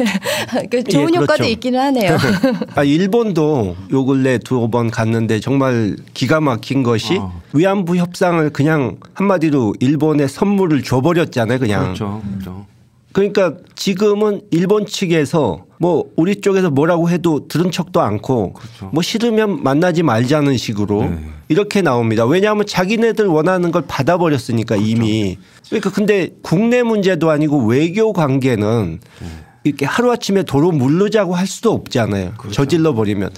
[0.70, 1.46] 그 좋은 예, 효과도 그렇죠.
[1.52, 2.18] 있기는 하네요.
[2.74, 7.32] 아, 일본도 요 근래 두 번 갔는데 정말 기가 막힌 것이 아.
[7.52, 11.58] 위안부 협상을 그냥 한마디로 일본에 선물을 줘버렸잖아요.
[11.60, 11.82] 그냥.
[11.82, 12.22] 그렇죠.
[12.32, 12.66] 그렇죠.
[13.14, 18.86] 그러니까 지금은 일본 측에서 뭐 우리 쪽에서 뭐라고 해도 들은 척도 않고 그렇죠.
[18.94, 21.20] 뭐 싫으면 만나지 말자는 식으로 네.
[21.50, 22.26] 이렇게 나옵니다.
[22.26, 24.90] 왜냐하면 자기네들 원하는 걸 받아버렸으니까 그렇죠.
[24.90, 29.28] 이미 그러니까 근데 국내 문제도 아니고 외교 관계는 네.
[29.64, 32.34] 이렇게 하루아침에 도로 물르자고 할 수도 없잖아요.
[32.38, 32.54] 그렇죠.
[32.54, 33.30] 저질러 버리면.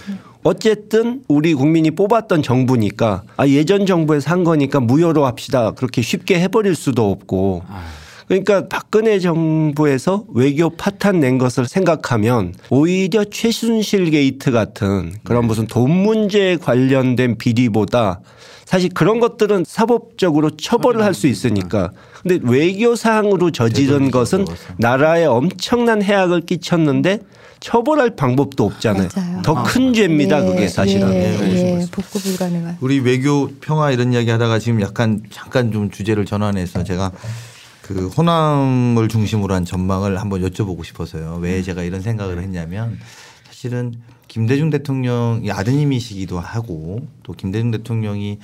[0.46, 5.72] 어쨌든 우리 국민이 뽑았던 정부니까 아 예전 정부에서 한 거니까 무효로 합시다.
[5.72, 7.82] 그렇게 쉽게 해버릴 수도 없고 아유.
[8.42, 15.48] 그러니까 박근혜 정부에서 외교 파탄 낸 것을 생각하면 오히려 최순실 게이트 같은 그런 네.
[15.48, 18.22] 무슨 돈 문제에 관련된 비리보다
[18.66, 21.92] 사실 그런 것들은 사법적으로 처벌을 할 수 있으니까
[22.26, 22.40] 네.
[22.40, 24.46] 근데 외교 사항으로 저지른 것은
[24.78, 27.20] 나라에 엄청난 해악을 끼쳤는데
[27.60, 29.10] 처벌할 방법도 없잖아요.
[29.44, 30.42] 더 큰 죄입니다.
[30.42, 31.14] 네, 그게 사실은.
[31.14, 32.78] 예, 네, 예, 복구 불가능한.
[32.82, 37.12] 우리 외교 평화 이런 이야기 하다가 지금 약간 잠깐 좀 주제를 전환해서 제가
[37.84, 41.38] 그 호남을 중심으로 한 전망을 한번 여쭤보고 싶어서요.
[41.42, 41.64] 왜 음.
[41.64, 42.44] 제가 이런 생각을 네.
[42.44, 42.98] 했냐면
[43.46, 43.94] 사실은
[44.30, 48.40] 김대중 대통령이 아드님이시기도 하고 또 김대중 대통령이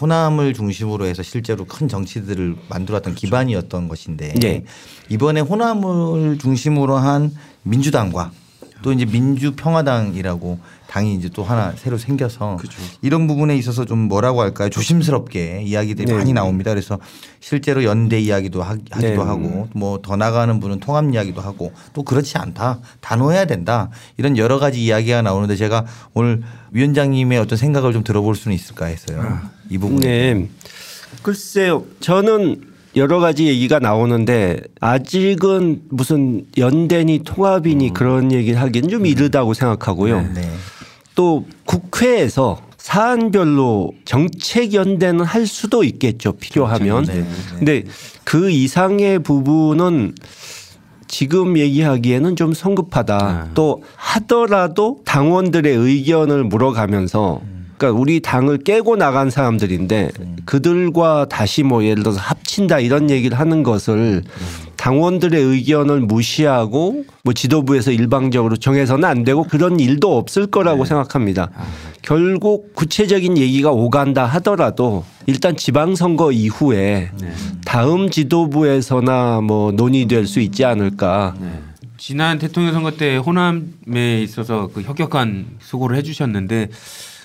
[0.00, 3.20] 호남을 중심으로 해서 실제로 큰 정치들을 만들었던 그렇죠.
[3.20, 4.64] 기반이었던 것인데 네.
[5.08, 8.32] 이번에 호남을 중심으로 한 민주당과
[8.82, 12.70] 또 이제 민주평화당이라고 당이 이제 또 하나 새로 생겨서 그렇
[13.02, 14.70] 이런 부분에 있어서 좀 뭐라고 할까요?
[14.70, 16.14] 조심스럽게 이야기들이 네.
[16.16, 16.70] 많이 나옵니다.
[16.72, 16.98] 그래서
[17.38, 19.16] 실제로 연대 이야기도 하, 기도 네.
[19.16, 22.80] 하고 뭐 더 나가는 분은 통합 이야기도 하고 또 그렇지 않다.
[23.00, 23.90] 단호해야 된다.
[24.16, 29.20] 이런 여러 가지 이야기가 나오는데 제가 오늘 위원장님의 어떤 생각을 좀 들어볼 수는 있을까 했어요.
[29.20, 29.50] 아.
[29.68, 30.34] 이 부분에.
[30.34, 30.48] 네.
[31.22, 31.84] 글쎄요.
[32.00, 32.62] 저는
[32.96, 37.92] 여러 가지 얘기가 나오는데 아직은 무슨 연대니 통합이니 음.
[37.94, 39.10] 그런 얘기를 하기는좀 네.
[39.10, 40.22] 이르다고 생각하고요.
[40.22, 40.50] 네, 네.
[41.14, 47.04] 또 국회에서 사안별로 정책 연대는 할 수도 있겠죠 필요하면.
[47.04, 47.12] 그렇죠.
[47.12, 47.84] 네, 네, 근데
[48.24, 50.14] 그 이상의 부분은
[51.06, 53.16] 지금 얘기하기에는 좀 성급하다.
[53.22, 53.48] 아.
[53.54, 57.40] 또 하더라도 당원들의 의견을 물어가면서
[57.80, 60.10] 그러니까 우리 당을 깨고 나간 사람들인데
[60.44, 64.22] 그들과 다시 뭐 예를 들어서 합친다 이런 얘기를 하는 것을
[64.76, 70.88] 당원들의 의견을 무시하고 뭐 지도부에서 일방적으로 정해서는 안 되고 그런 일도 없을 거라고 네.
[70.88, 71.50] 생각합니다.
[71.54, 71.62] 아,
[71.92, 71.98] 그렇죠.
[72.02, 77.32] 결국 구체적인 얘기가 오간다 하더라도 일단 지방선거 이후에 네.
[77.64, 81.34] 다음 지도부에서나 뭐 논의될 수 있지 않을까.
[81.40, 81.48] 네.
[81.96, 86.68] 지난 대통령 선거 때 호남에 있어서 그협혁한 수고를 해주셨는데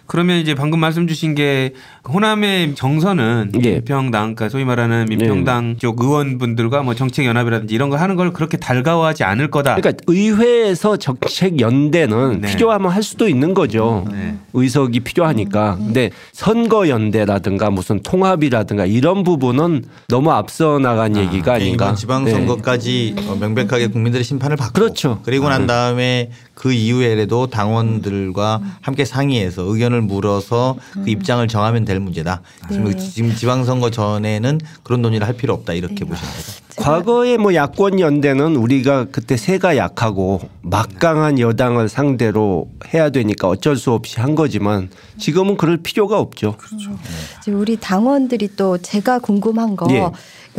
[0.07, 1.73] 그러면 이제 방금 말씀 주신 게
[2.11, 3.71] 호남의 정서는 예.
[3.75, 5.77] 민평당, 그러니까 소위 말하는 민평당 예.
[5.77, 9.75] 쪽 의원분들과 뭐 정책연합이라든지 이런 걸 하는 걸 그렇게 달가워하지 않을 거다.
[9.75, 12.47] 그러니까 의회에서 정책연대는 네.
[12.47, 14.05] 필요하면 할 수도 있는 거죠.
[14.11, 14.35] 네.
[14.53, 15.77] 의석이 필요하니까.
[15.79, 15.85] 음.
[15.87, 21.95] 근데 선거연대라든가 무슨 통합이라든가 이런 부분은 너무 앞서 나간 아, 얘기가 아닌가.
[21.95, 23.29] 지방선거까지 네.
[23.29, 25.19] 어, 명백하게 국민들의 심판을 받고 그렇죠.
[25.23, 25.67] 그리고 난 네.
[25.67, 28.73] 다음에 그 이후에라도 당원들과 음.
[28.81, 32.41] 함께 상의해서 의견을 물어서 그 입장을 정하면 될 문제다.
[32.71, 32.95] 지 네.
[32.97, 36.05] 지금 지방선거 전에는 그런 논의를 할 필요 없다 이렇게 네.
[36.05, 36.64] 보시면 돼요.
[36.75, 43.93] 과거의 뭐 야권 연대는 우리가 그때 세가 약하고 막강한 여당을 상대로 해야 되니까 어쩔 수
[43.93, 46.55] 없이 한 거지만 지금은 그럴 필요가 없죠.
[46.57, 46.91] 그렇죠.
[46.91, 47.59] 음.
[47.59, 50.09] 우리 당원들이 또 제가 궁금한 거 예.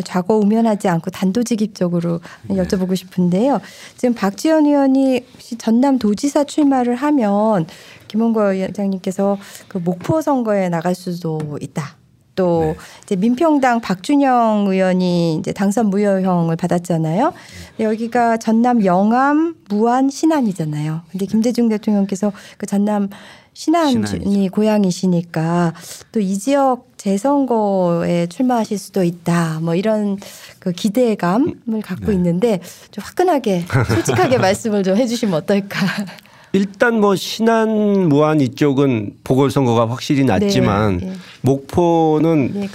[0.02, 2.56] 좌고 우면하지 않고 단도직입적으로 네.
[2.56, 3.60] 여쭤보고 싶은데요.
[3.98, 5.22] 지금 박지원 의원이
[5.58, 7.66] 전남 도지사 출마를 하면
[8.08, 11.96] 김원거 위장님께서그 목포 선거에 나갈 수도 있다.
[12.36, 12.76] 또 네.
[13.04, 17.32] 이제 민평당 박준영 의원이 이제 당선 무효형을 받았잖아요.
[17.80, 21.00] 여기가 전남 영암, 무안, 신안이잖아요.
[21.10, 23.08] 근데 김대중 대통령께서 그 전남
[23.54, 25.72] 신안이 고향이시니까
[26.12, 29.60] 또 이 지역 재선거에 출마하실 수도 있다.
[29.62, 30.18] 뭐 이런
[30.58, 32.12] 그 기대감을 갖고 네.
[32.14, 35.86] 있는데 좀 화끈하게 솔직하게 말씀을 좀 해주시면 어떨까.
[36.56, 41.12] 일단 뭐 신안 무안 이쪽은 보궐선거가 확실히 났지만 네, 네.
[41.42, 42.68] 목포는 네,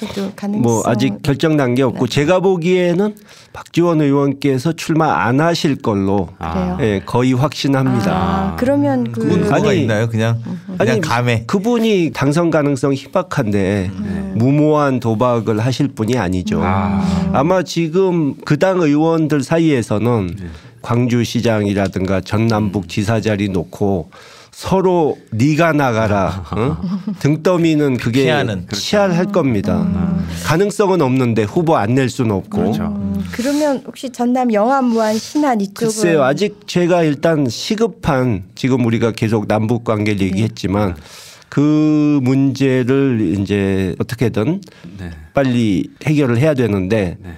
[0.50, 3.16] 뭐 아직 결정 난 게 없고 제가 보기에는
[3.54, 6.78] 박지원 의원께서 출마 안 하실 걸로 아.
[6.82, 8.12] 예, 거의 확신합니다.
[8.14, 10.10] 아, 그러면 음, 그 그분 있나요?
[10.10, 10.76] 그냥 음, 음.
[10.78, 14.32] 그냥 아니, 감에 그분이 당선 가능성 희박한데 네.
[14.36, 16.60] 무모한 도박을 하실 분이 아니죠.
[16.62, 17.44] 아.
[17.46, 20.46] 마 지금 그 당 의원들 사이에서는 네.
[20.82, 22.88] 광주시장이라든가 전남북 음.
[22.88, 24.10] 지사 자리 놓고
[24.52, 26.78] 서로 네가 나가라 어?
[27.20, 28.66] 등떠미는 그게 피하는.
[28.66, 28.76] 그렇죠.
[28.76, 29.32] 치열할 음.
[29.32, 29.82] 겁니다.
[29.84, 30.28] 음.
[30.46, 32.50] 가능성은 없는데 후보 안 낼 수는 없고.
[32.58, 32.84] 그렇죠.
[32.84, 33.14] 음.
[33.18, 33.24] 음.
[33.32, 39.84] 그러면 혹시 전남 영암무안 신안 이쪽은 글쎄요 아직 제가 일단 시급한 지금 우리가 계속 남북
[39.84, 40.26] 관계를 네.
[40.26, 41.02] 얘기했지만 네.
[41.50, 44.62] 그 문제를 이제 어떻게든
[45.00, 45.12] 네.
[45.34, 47.18] 빨리 해결을 해야 되는데.
[47.22, 47.30] 네.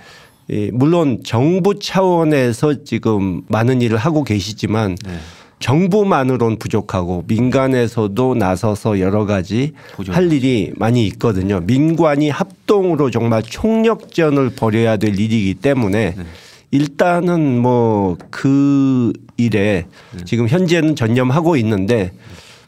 [0.52, 5.14] 예, 물론 정부 차원에서 지금 많은 일을 하고 계시지만 네.
[5.60, 11.62] 정부만으론 부족하고 민간에서도 나서서 여러 가지 보존할 일이 많이 있거든요.
[11.62, 16.24] 민관이 합동으로 정말 총력전을 벌여야 될 일이기 때문에 네.
[16.72, 20.22] 일단은 뭐 그 일에 네.
[20.26, 22.14] 지금 현재는 전념하고 있는데 네.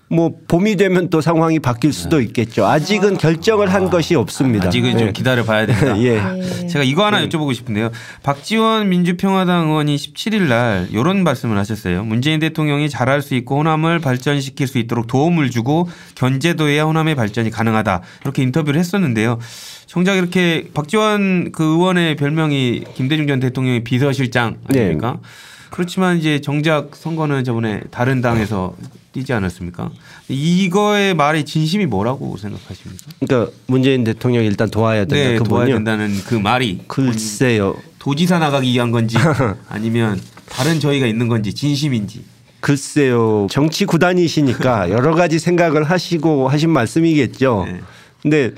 [0.08, 2.66] 뭐 봄이 되면 또 상황이 바뀔 수도 있겠죠.
[2.68, 4.68] 아직은 결정을 한 아, 것이 없습니다.
[4.68, 4.94] 아직은 네.
[4.96, 5.00] 예.
[5.00, 5.98] 좀 기다려 봐야 된다.
[6.00, 6.68] 예.
[6.68, 7.28] 제가 이거 하나 네.
[7.28, 7.90] 여쭤보고 싶은데요.
[8.22, 12.04] 박지원 민주평화당 의원이 17일 날 이런 말씀을 하셨어요.
[12.04, 18.02] 문재인 대통령이 잘할 수 있고 호남을 발전시킬 수 있도록 도움을 주고 견제도에야 호남의 발전이 가능하다.
[18.24, 19.40] 이렇게 인터뷰를 했었는데요.
[19.88, 24.82] 정작 이렇게 박지원 그 의원의 별명이 김대중 전 대통령의 비서실장 네.
[24.82, 25.18] 아닙니까?
[25.20, 25.30] 네.
[25.70, 28.76] 그렇지만 이제 정작 선거는 저번에 다른 당에서
[29.12, 29.92] 뛰지 않았습니까?
[30.28, 33.04] 이거의 말의 진심이 뭐라고 생각하십니까?
[33.20, 35.16] 그러니까 문재인 대통령 일단 도와야 된다.
[35.16, 37.76] 네, 도와야 된다는 그 말이 글쎄요.
[38.00, 39.18] 도지사 나가기 위한 건지
[39.70, 42.24] 아니면 다른 저희가 있는 건지 진심인지.
[42.60, 43.48] 글쎄요.
[43.50, 47.64] 정치 구단이시니까 여러 가지 생각을 하시고 하신 말씀이겠죠.
[47.68, 47.80] 네.
[48.22, 48.52] 근데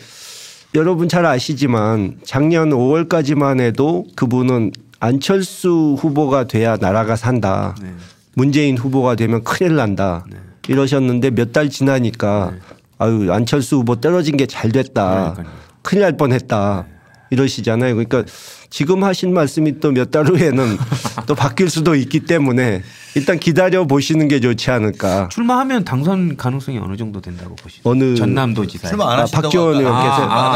[0.75, 7.75] 여러분 잘 아시지만 작년 5월까지만 해도 그분은 안철수 후보가 돼야 나라가 산다.
[7.81, 7.91] 네.
[8.35, 10.25] 문재인 후보가 되면 큰일 난다.
[10.29, 10.37] 네.
[10.67, 12.59] 이러셨는데 몇 달 지나니까 네.
[12.99, 15.33] 아유 안철수 후보 떨어진 게 잘 됐다.
[15.35, 15.47] 그러니까요.
[15.81, 16.85] 큰일 날 뻔했다.
[16.87, 16.96] 네.
[17.29, 17.95] 이러시잖아요.
[17.95, 18.23] 그러니까
[18.69, 20.77] 지금 하신 말씀이 또 몇 달 후에는
[21.27, 22.81] 또 바뀔 수도 있기 때문에
[23.15, 25.27] 일단 기다려 보시는 게 좋지 않을까.
[25.29, 27.81] 출마하면 당선 가능성이 어느 정도 된다고 보시죠?
[27.89, 30.55] 어느 전남도지사 아, 아, 아, 출마 안 하신다고 아, 박지원 의원께서 아,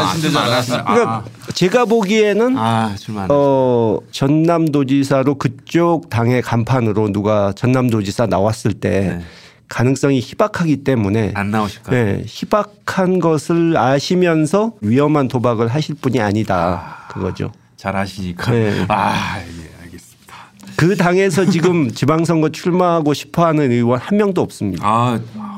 [0.82, 9.16] 아, 그러니까 제가 보기에는 아, 출마 어, 전남도지사로 그쪽 당의 간판으로 누가 전남도지사 나왔을 때.
[9.18, 9.18] 네.
[9.68, 12.04] 가능성이 희박하기 때문에 안 나오실 거예요.
[12.04, 17.52] 네, 희박한 것을 아시면서 위험한 도박을 하실 분이 아니다 아, 그거죠.
[17.76, 18.50] 잘 아시니까.
[18.52, 18.84] 네.
[18.88, 20.34] 아 예, 알겠습니다.
[20.76, 24.86] 그 당에서 지금 지방선거 출마하고 싶어하는 의원 한 명도 없습니다.
[24.86, 25.51] 아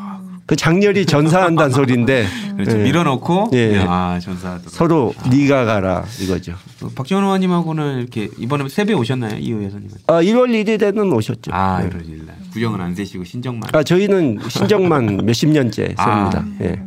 [0.46, 2.26] 그 장렬히 전사한다는 소리인데
[2.56, 2.78] 그렇죠.
[2.78, 2.82] 예.
[2.82, 3.84] 밀어놓고 예.
[3.88, 5.28] 아 전사 서로 아.
[5.28, 6.54] 네가 가라 이거죠.
[6.78, 11.50] 그 박지원 의원님하고는 이렇게 이번에 세배 오셨나요 이호 여님아 1월 1일에는 오셨죠.
[11.52, 12.10] 아 1월 예.
[12.12, 13.70] 1일 날 구형은 안 세시고 신정만.
[13.72, 16.32] 아 저희는 신정만 몇십 년째 셉니다.
[16.36, 16.56] 아.
[16.64, 16.80] 예.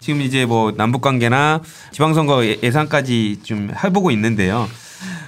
[0.00, 1.60] 지금 이제 뭐 남북 관계나
[1.92, 4.66] 지방선거 예상까지 좀 해보고 있는데요.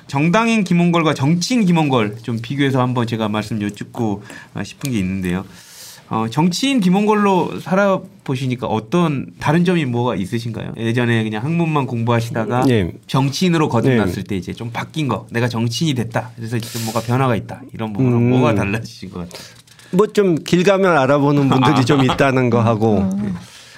[0.09, 4.25] 정당인 김홍걸과 정치인 김홍걸 좀 비교해서 한번 제가 말씀 여쭙고
[4.65, 5.45] 싶은 게 있는데요.
[6.11, 10.73] 어, 정치인 김홍걸로 살아보시니까 어떤 다른 점이 뭐가 있으신가요?
[10.77, 12.93] 예전에 그냥 학문만 공부하시다가 네.
[13.07, 14.29] 정치인으로 거듭났을 네.
[14.29, 18.19] 때 이제 좀 바뀐 거 내가 정치인이 됐다 그래서 지금 뭐가 변화가 있다 이런 부분은
[18.19, 18.31] 음.
[18.31, 19.45] 뭐가 달라지신 것 같아요?
[19.93, 21.85] 뭐 좀 길가면 알아보는 분들이 아.
[21.85, 23.23] 좀 있다는 거 하고 음.
[23.23, 23.29] 네.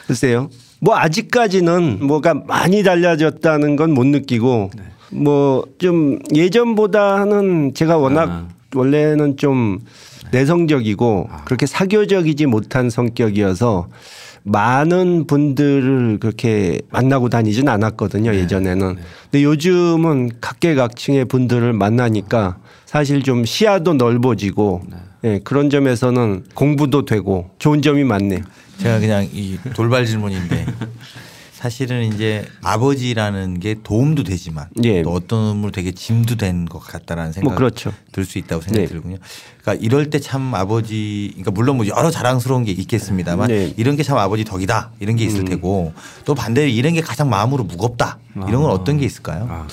[0.09, 0.49] 글쎄요
[0.81, 4.83] 뭐 아직까지는 뭐가 많이 달라졌다는 건 못 느끼고 네.
[5.13, 8.49] 뭐좀 예전보다는 제가 워낙 아.
[8.75, 9.79] 원래는 좀
[10.31, 11.45] 내성적이고 아.
[11.45, 13.89] 그렇게 사교적이지 못한 성격이어서
[14.43, 18.39] 많은 분들을 그렇게 만나고 다니진 않았거든요 네.
[18.41, 19.03] 예전에는 네.
[19.31, 24.97] 근데 요즘은 각계각층의 분들을 만나니까 사실 좀 시야도 넓어지고 네.
[25.25, 28.41] 예, 그런 점에서는 공부도 되고 좋은 점이 많네요
[28.79, 30.67] 제가 그냥 이 돌발 질문인데
[31.67, 35.03] 사실은 이제 아버지라는 게 도움도 되지만 예.
[35.03, 37.93] 또 어떤 놈을 되게 짐도 된 것 같다라는 생각 뭐 그렇죠.
[38.13, 38.93] 들수 있다고 생각이 네.
[38.93, 39.17] 들군요.
[39.63, 43.75] 그러니까 이럴 때 참 아버지 그러니까 물론 뭐 여러 자랑스러운 게 있겠습니다만 네.
[43.77, 45.45] 이런 게 참 아버지 덕이다 이런 게 있을 음.
[45.45, 45.93] 테고
[46.25, 48.75] 또 반대로 이런 게 가장 마음으로 무겁다 이런 건 아.
[48.75, 49.47] 어떤 게 있을까요?
[49.51, 49.67] 아.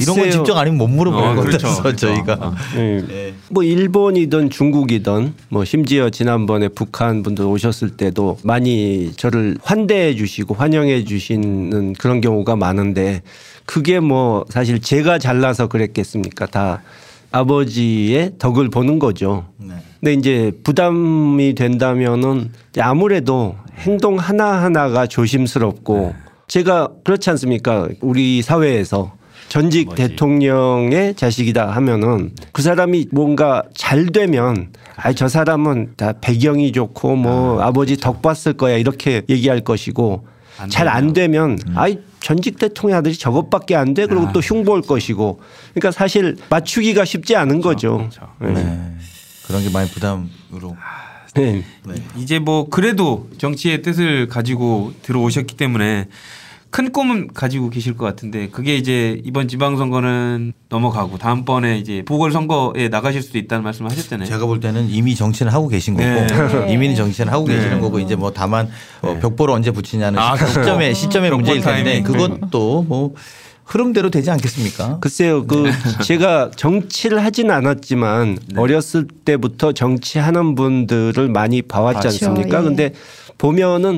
[0.00, 1.82] 이런 건 직접 아니면 못 물어보는 어, 아, 거죠 그렇죠.
[1.82, 2.06] 그렇죠.
[2.08, 2.32] 저희가.
[2.40, 2.54] 아.
[2.74, 3.02] 네.
[3.06, 3.34] 네.
[3.50, 11.04] 뭐 일본이든 중국이든 뭐 심지어 지난번에 북한 분들 오셨을 때도 많이 저를 환대해 주시고 환영해
[11.04, 13.22] 주시는 그런 경우가 많은데
[13.66, 16.46] 그게 뭐 사실 제가 잘나서 그랬겠습니까?
[16.46, 16.82] 다
[17.30, 19.46] 아버지의 덕을 보는 거죠.
[19.58, 19.74] 네.
[20.00, 26.14] 근데 이제 부담이 된다면은 아무래도 행동 하나하나가 조심스럽고 네.
[26.46, 27.88] 제가 그렇지 않습니까?
[28.02, 29.12] 우리 사회에서
[29.54, 30.02] 전직 뭐지.
[30.02, 37.70] 대통령의 자식이다 하면은 그 사람이 뭔가 잘 되면 아저 사람은 다 배경이 좋고 뭐 아,
[37.70, 38.20] 버지덕 그렇죠.
[38.20, 40.26] 봤을 거야 이렇게 얘기할 것이고
[40.70, 41.78] 잘 안 되면 음.
[41.78, 44.88] 아이 전직 대통령 아들이 저것밖에 안 돼 그리고 아, 또 흉보일 그렇죠.
[44.88, 45.40] 것이고
[45.72, 47.98] 그러니까 사실 맞추기가 쉽지 않은 그렇죠.
[47.98, 48.10] 거죠.
[48.40, 48.54] 그렇죠.
[48.58, 48.60] 네.
[48.66, 48.90] 네.
[49.46, 50.72] 그런 게 많이 부담으로.
[50.72, 51.62] 아, 네.
[51.86, 51.94] 네.
[52.16, 56.08] 이제 뭐 그래도 정치의 뜻을 가지고 들어오셨기 때문에
[56.74, 63.22] 큰 꿈은 가지고 계실 것 같은데 그게 이제 이번 지방선거는 넘어가고 다음번에 이제 보궐선거에 나가실
[63.22, 64.28] 수도 있다는 말씀을 하셨잖아요.
[64.28, 66.72] 제가 볼 때는 이미 정치는 하고 계신 거고 네.
[66.74, 67.54] 이미 정치는 하고 네.
[67.54, 68.68] 계시는 거고 이제 뭐 다만
[69.02, 69.20] 어 네.
[69.20, 70.62] 벽보를 언제 붙이냐는 아, 그렇죠.
[70.62, 73.14] 시점에 시점의 문제일 텐데 그것도 뭐
[73.66, 74.98] 흐름대로 되지 않겠습니까?
[74.98, 75.46] 글쎄요.
[75.46, 75.70] 그 네.
[76.04, 78.60] 제가 정치를 하진 않았지만 네.
[78.60, 82.30] 어렸을 때부터 정치하는 분들을 많이 봐왔지 맞죠.
[82.30, 82.58] 않습니까?
[82.58, 82.62] 예.
[82.64, 82.92] 근데
[83.38, 83.96] 보면은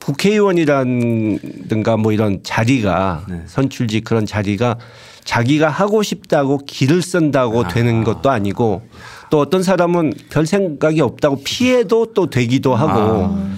[0.00, 3.42] 국회의원이라든가 뭐 이런 자리가 네.
[3.46, 4.76] 선출직 그런 자리가
[5.24, 7.68] 자기가 하고 싶다고 길을 쓴다고 아.
[7.68, 8.82] 되는 것도 아니고
[9.30, 13.48] 또 어떤 사람은 별 생각이 없다고 피해도 또 되기도 하고 아.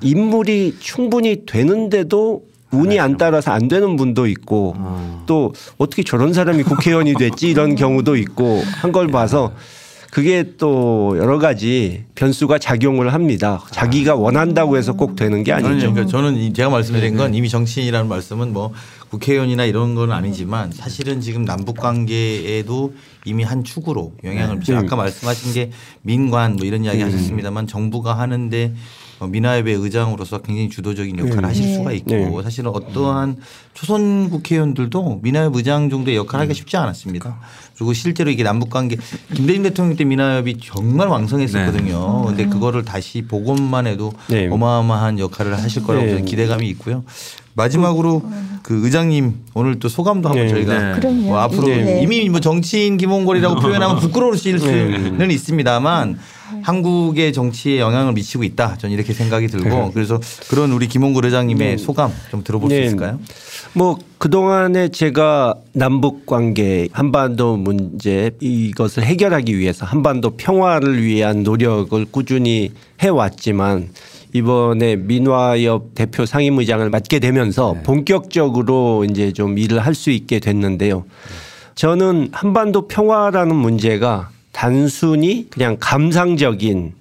[0.00, 2.42] 인물이 충분히 되는데도
[2.72, 5.22] 운이 안 따라서 안 되는 분도 있고 아.
[5.26, 9.60] 또 어떻게 저런 사람이 국회의원이 됐지 이런 경우도 있고 한 걸 봐서 네.
[10.12, 13.64] 그게 또 여러 가지 변수가 작용을 합니다.
[13.70, 15.90] 자기가 원한다고 해서 꼭 되는 게 아니죠.
[15.90, 17.38] 그러니까 저는 제가 말씀드린 건 네.
[17.38, 18.72] 이미 정치인이라는 말씀은 뭐
[19.08, 22.92] 국회의원이나 이런 건 아니지만 사실은 지금 남북 관계에도
[23.24, 24.80] 이미 한 축으로 영향을 미쳐 네.
[24.80, 24.84] 음.
[24.84, 25.70] 아까 말씀하신 게
[26.02, 27.06] 민관 뭐 이런 이야기 음.
[27.06, 28.74] 하셨습니다만 정부가 하는데
[29.22, 31.42] 어, 미나협의 의장으로서 굉장히 주도적인 역할을 음.
[31.42, 31.46] 네.
[31.48, 32.30] 하실 수가 있고 네.
[32.42, 33.36] 사실은 어떠한
[33.72, 36.54] 초선 국회의원들도 미나협 의장 정도의 역할을 하기가 음.
[36.54, 37.22] 쉽지 않았습니다.
[37.24, 37.46] 그러니까.
[37.76, 38.96] 그리고 실제로 이게 남북관계
[39.34, 42.22] 김대중 대통령 때미나협이 정말 왕성했었거든요.
[42.22, 42.44] 그런데 네.
[42.48, 42.52] 네.
[42.52, 44.48] 그거를 다시 보건만 해도 네.
[44.48, 47.04] 어마어마한 역할을 하실 거라고 저는 기대감이 있고요.
[47.54, 48.22] 마지막으로
[48.62, 51.10] 그 의장님 오늘 또 소감도 한번 네, 저희가 네.
[51.12, 52.00] 뭐 앞으로 네.
[52.02, 54.58] 이미 뭐 정치인 기본거이라고 표현하면 부끄러울 수는
[55.30, 56.18] 있습니다만
[56.62, 58.76] 한국의 정치에 영향을 미치고 있다.
[58.76, 59.90] 저는 이렇게 생각이 들고 네.
[59.94, 61.76] 그래서 그런 우리 김홍구 회장님의 네.
[61.78, 62.76] 소감 좀 들어볼 네.
[62.76, 63.18] 수 있을까요?
[63.72, 72.72] 뭐 그동안에 제가 남북 관계 한반도 문제 이것을 해결하기 위해서 한반도 평화를 위한 노력을 꾸준히
[73.00, 73.88] 해왔지만
[74.34, 77.82] 이번에 민화협 대표 상임의장을 맡게 되면서 네.
[77.82, 81.04] 본격적으로 이제 좀 일을 할 수 있게 됐는데요.
[81.74, 86.92] 저는 한반도 평화라는 문제가 단순히 그냥 감상적인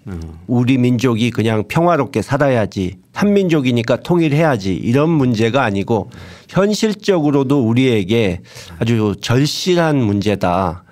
[0.47, 6.09] 우리 민족이 그냥 평화롭게 살아야지 한민족이니까 통일해야지 이런 문제가 아니고
[6.49, 8.39] 현실적으로도 우리에게
[8.79, 10.83] 아주 절실한 문제다.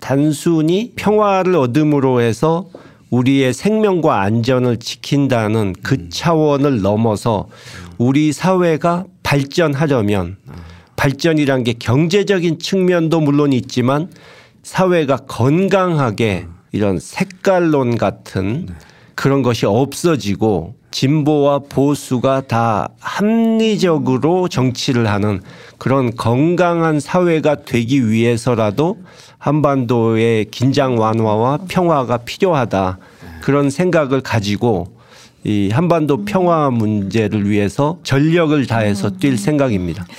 [0.00, 2.64] 단순히 평화를 얻음으로 해서
[3.10, 6.08] 우리의 생명과 안전을 지킨다는 그 음.
[6.10, 7.46] 차원을 넘어서
[7.98, 10.36] 우리 사회가 발전하려면
[10.96, 14.08] 발전이란 게 경제적인 측면도 물론 있지만
[14.66, 16.54] 사회가 건강하게 음.
[16.72, 18.74] 이런 색깔론 같은 네.
[19.14, 25.40] 그런 것이 없어지고 진보와 보수가 다 합리적으로 정치를 하는
[25.78, 28.98] 그런 건강한 사회가 되기 위해서라도
[29.38, 33.28] 한반도의 긴장 완화와 평화가 필요하다 네.
[33.42, 34.98] 그런 생각을 가지고
[35.44, 39.16] 이 한반도 평화 문제를 위해서 전력을 다해서 음.
[39.20, 40.04] 뛸 생각입니다.
[40.10, 40.14] 음.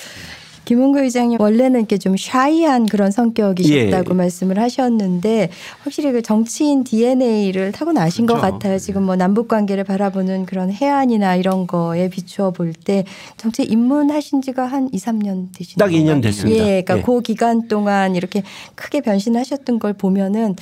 [0.67, 4.13] 김은구 의장님 원래는 이렇게 좀 샤이한 그런 성격이셨다고 예.
[4.13, 5.49] 말씀을 하셨는데
[5.83, 8.41] 확실히 그 정치인 DNA를 타고 나신 그렇죠.
[8.41, 8.77] 것 같아요.
[8.77, 9.05] 지금 네.
[9.05, 13.05] 뭐 남북 관계를 바라보는 그런 해안이나 이런 거에 비추어 볼때
[13.37, 16.57] 정치 입문하신 지가 한 2, 3년 되시딱 2년 됐습니다.
[16.61, 17.01] 예, 그러니까 예.
[17.01, 18.43] 그 기간 동안 이렇게
[18.75, 20.57] 크게 변신하셨던 걸 보면은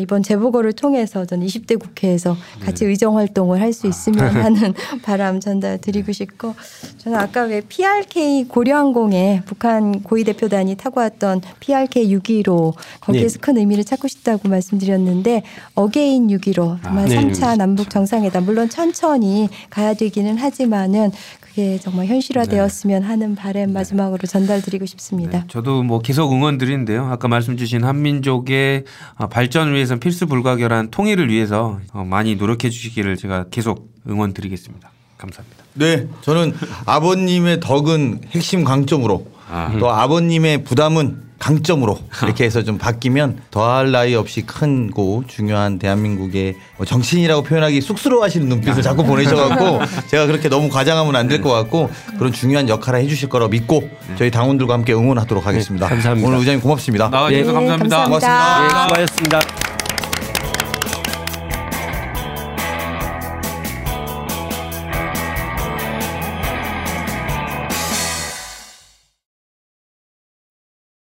[0.00, 2.90] 이번 재보궐을 통해서 전 20대 국회에서 같이 네.
[2.90, 4.74] 의정 활동을 할 수 있으면 하는
[5.04, 6.54] 바람 전달 드리고 싶고
[6.98, 13.40] 저는 아까 왜 PRK 고려항공에 북한 고위 대표단이 타고 왔던 PRK 6 1로 거기에서 네.
[13.40, 15.42] 큰 의미를 찾고 싶다고 말씀드렸는데
[15.74, 21.10] 어게인 6 1로 아, 정말 아, 네, 3차 남북 정상회담 물론 천천히 가야 되기는 하지만은
[21.40, 23.06] 그게 정말 현실화되었으면 네.
[23.06, 23.72] 하는 바램 네.
[23.74, 25.44] 마지막으로 전달드리고 싶습니다.
[25.48, 27.04] 저도 뭐 계속 응원드리는데요.
[27.06, 28.84] 아까 말씀 주신 한민족의
[29.30, 34.90] 발전을 위해서 필수 불가결한 통일을 위해서 많이 노력해 주시기를 제가 계속 응원드리겠습니다.
[35.18, 35.59] 감사합니다.
[35.74, 36.52] 네, 저는
[36.86, 39.72] 아버님의 덕은 핵심 강점으로 아.
[39.78, 46.54] 또 아버님의 부담은 강점으로 이렇게 해서 좀 바뀌면 더할 나위 없이 큰 고 중요한 대한민국의
[46.76, 51.88] 뭐 정신이라고 표현하기 쑥스러워하시는 눈빛을 자꾸 보내셔갖고 제가 그렇게 너무 과장하면 안 될 것 같고
[52.18, 54.14] 그런 중요한 역할을 해주실 거라 믿고 네.
[54.18, 55.86] 저희 당원들과 함께 응원하도록 하겠습니다.
[55.86, 56.28] 네, 감사합니다.
[56.28, 57.08] 오늘 의장님 고맙습니다.
[57.08, 58.04] 나와주셔서 네, 감사합니다.
[58.04, 58.62] 고맙습니다.
[58.62, 58.66] 네,
[59.06, 59.69] 수고하셨습니다.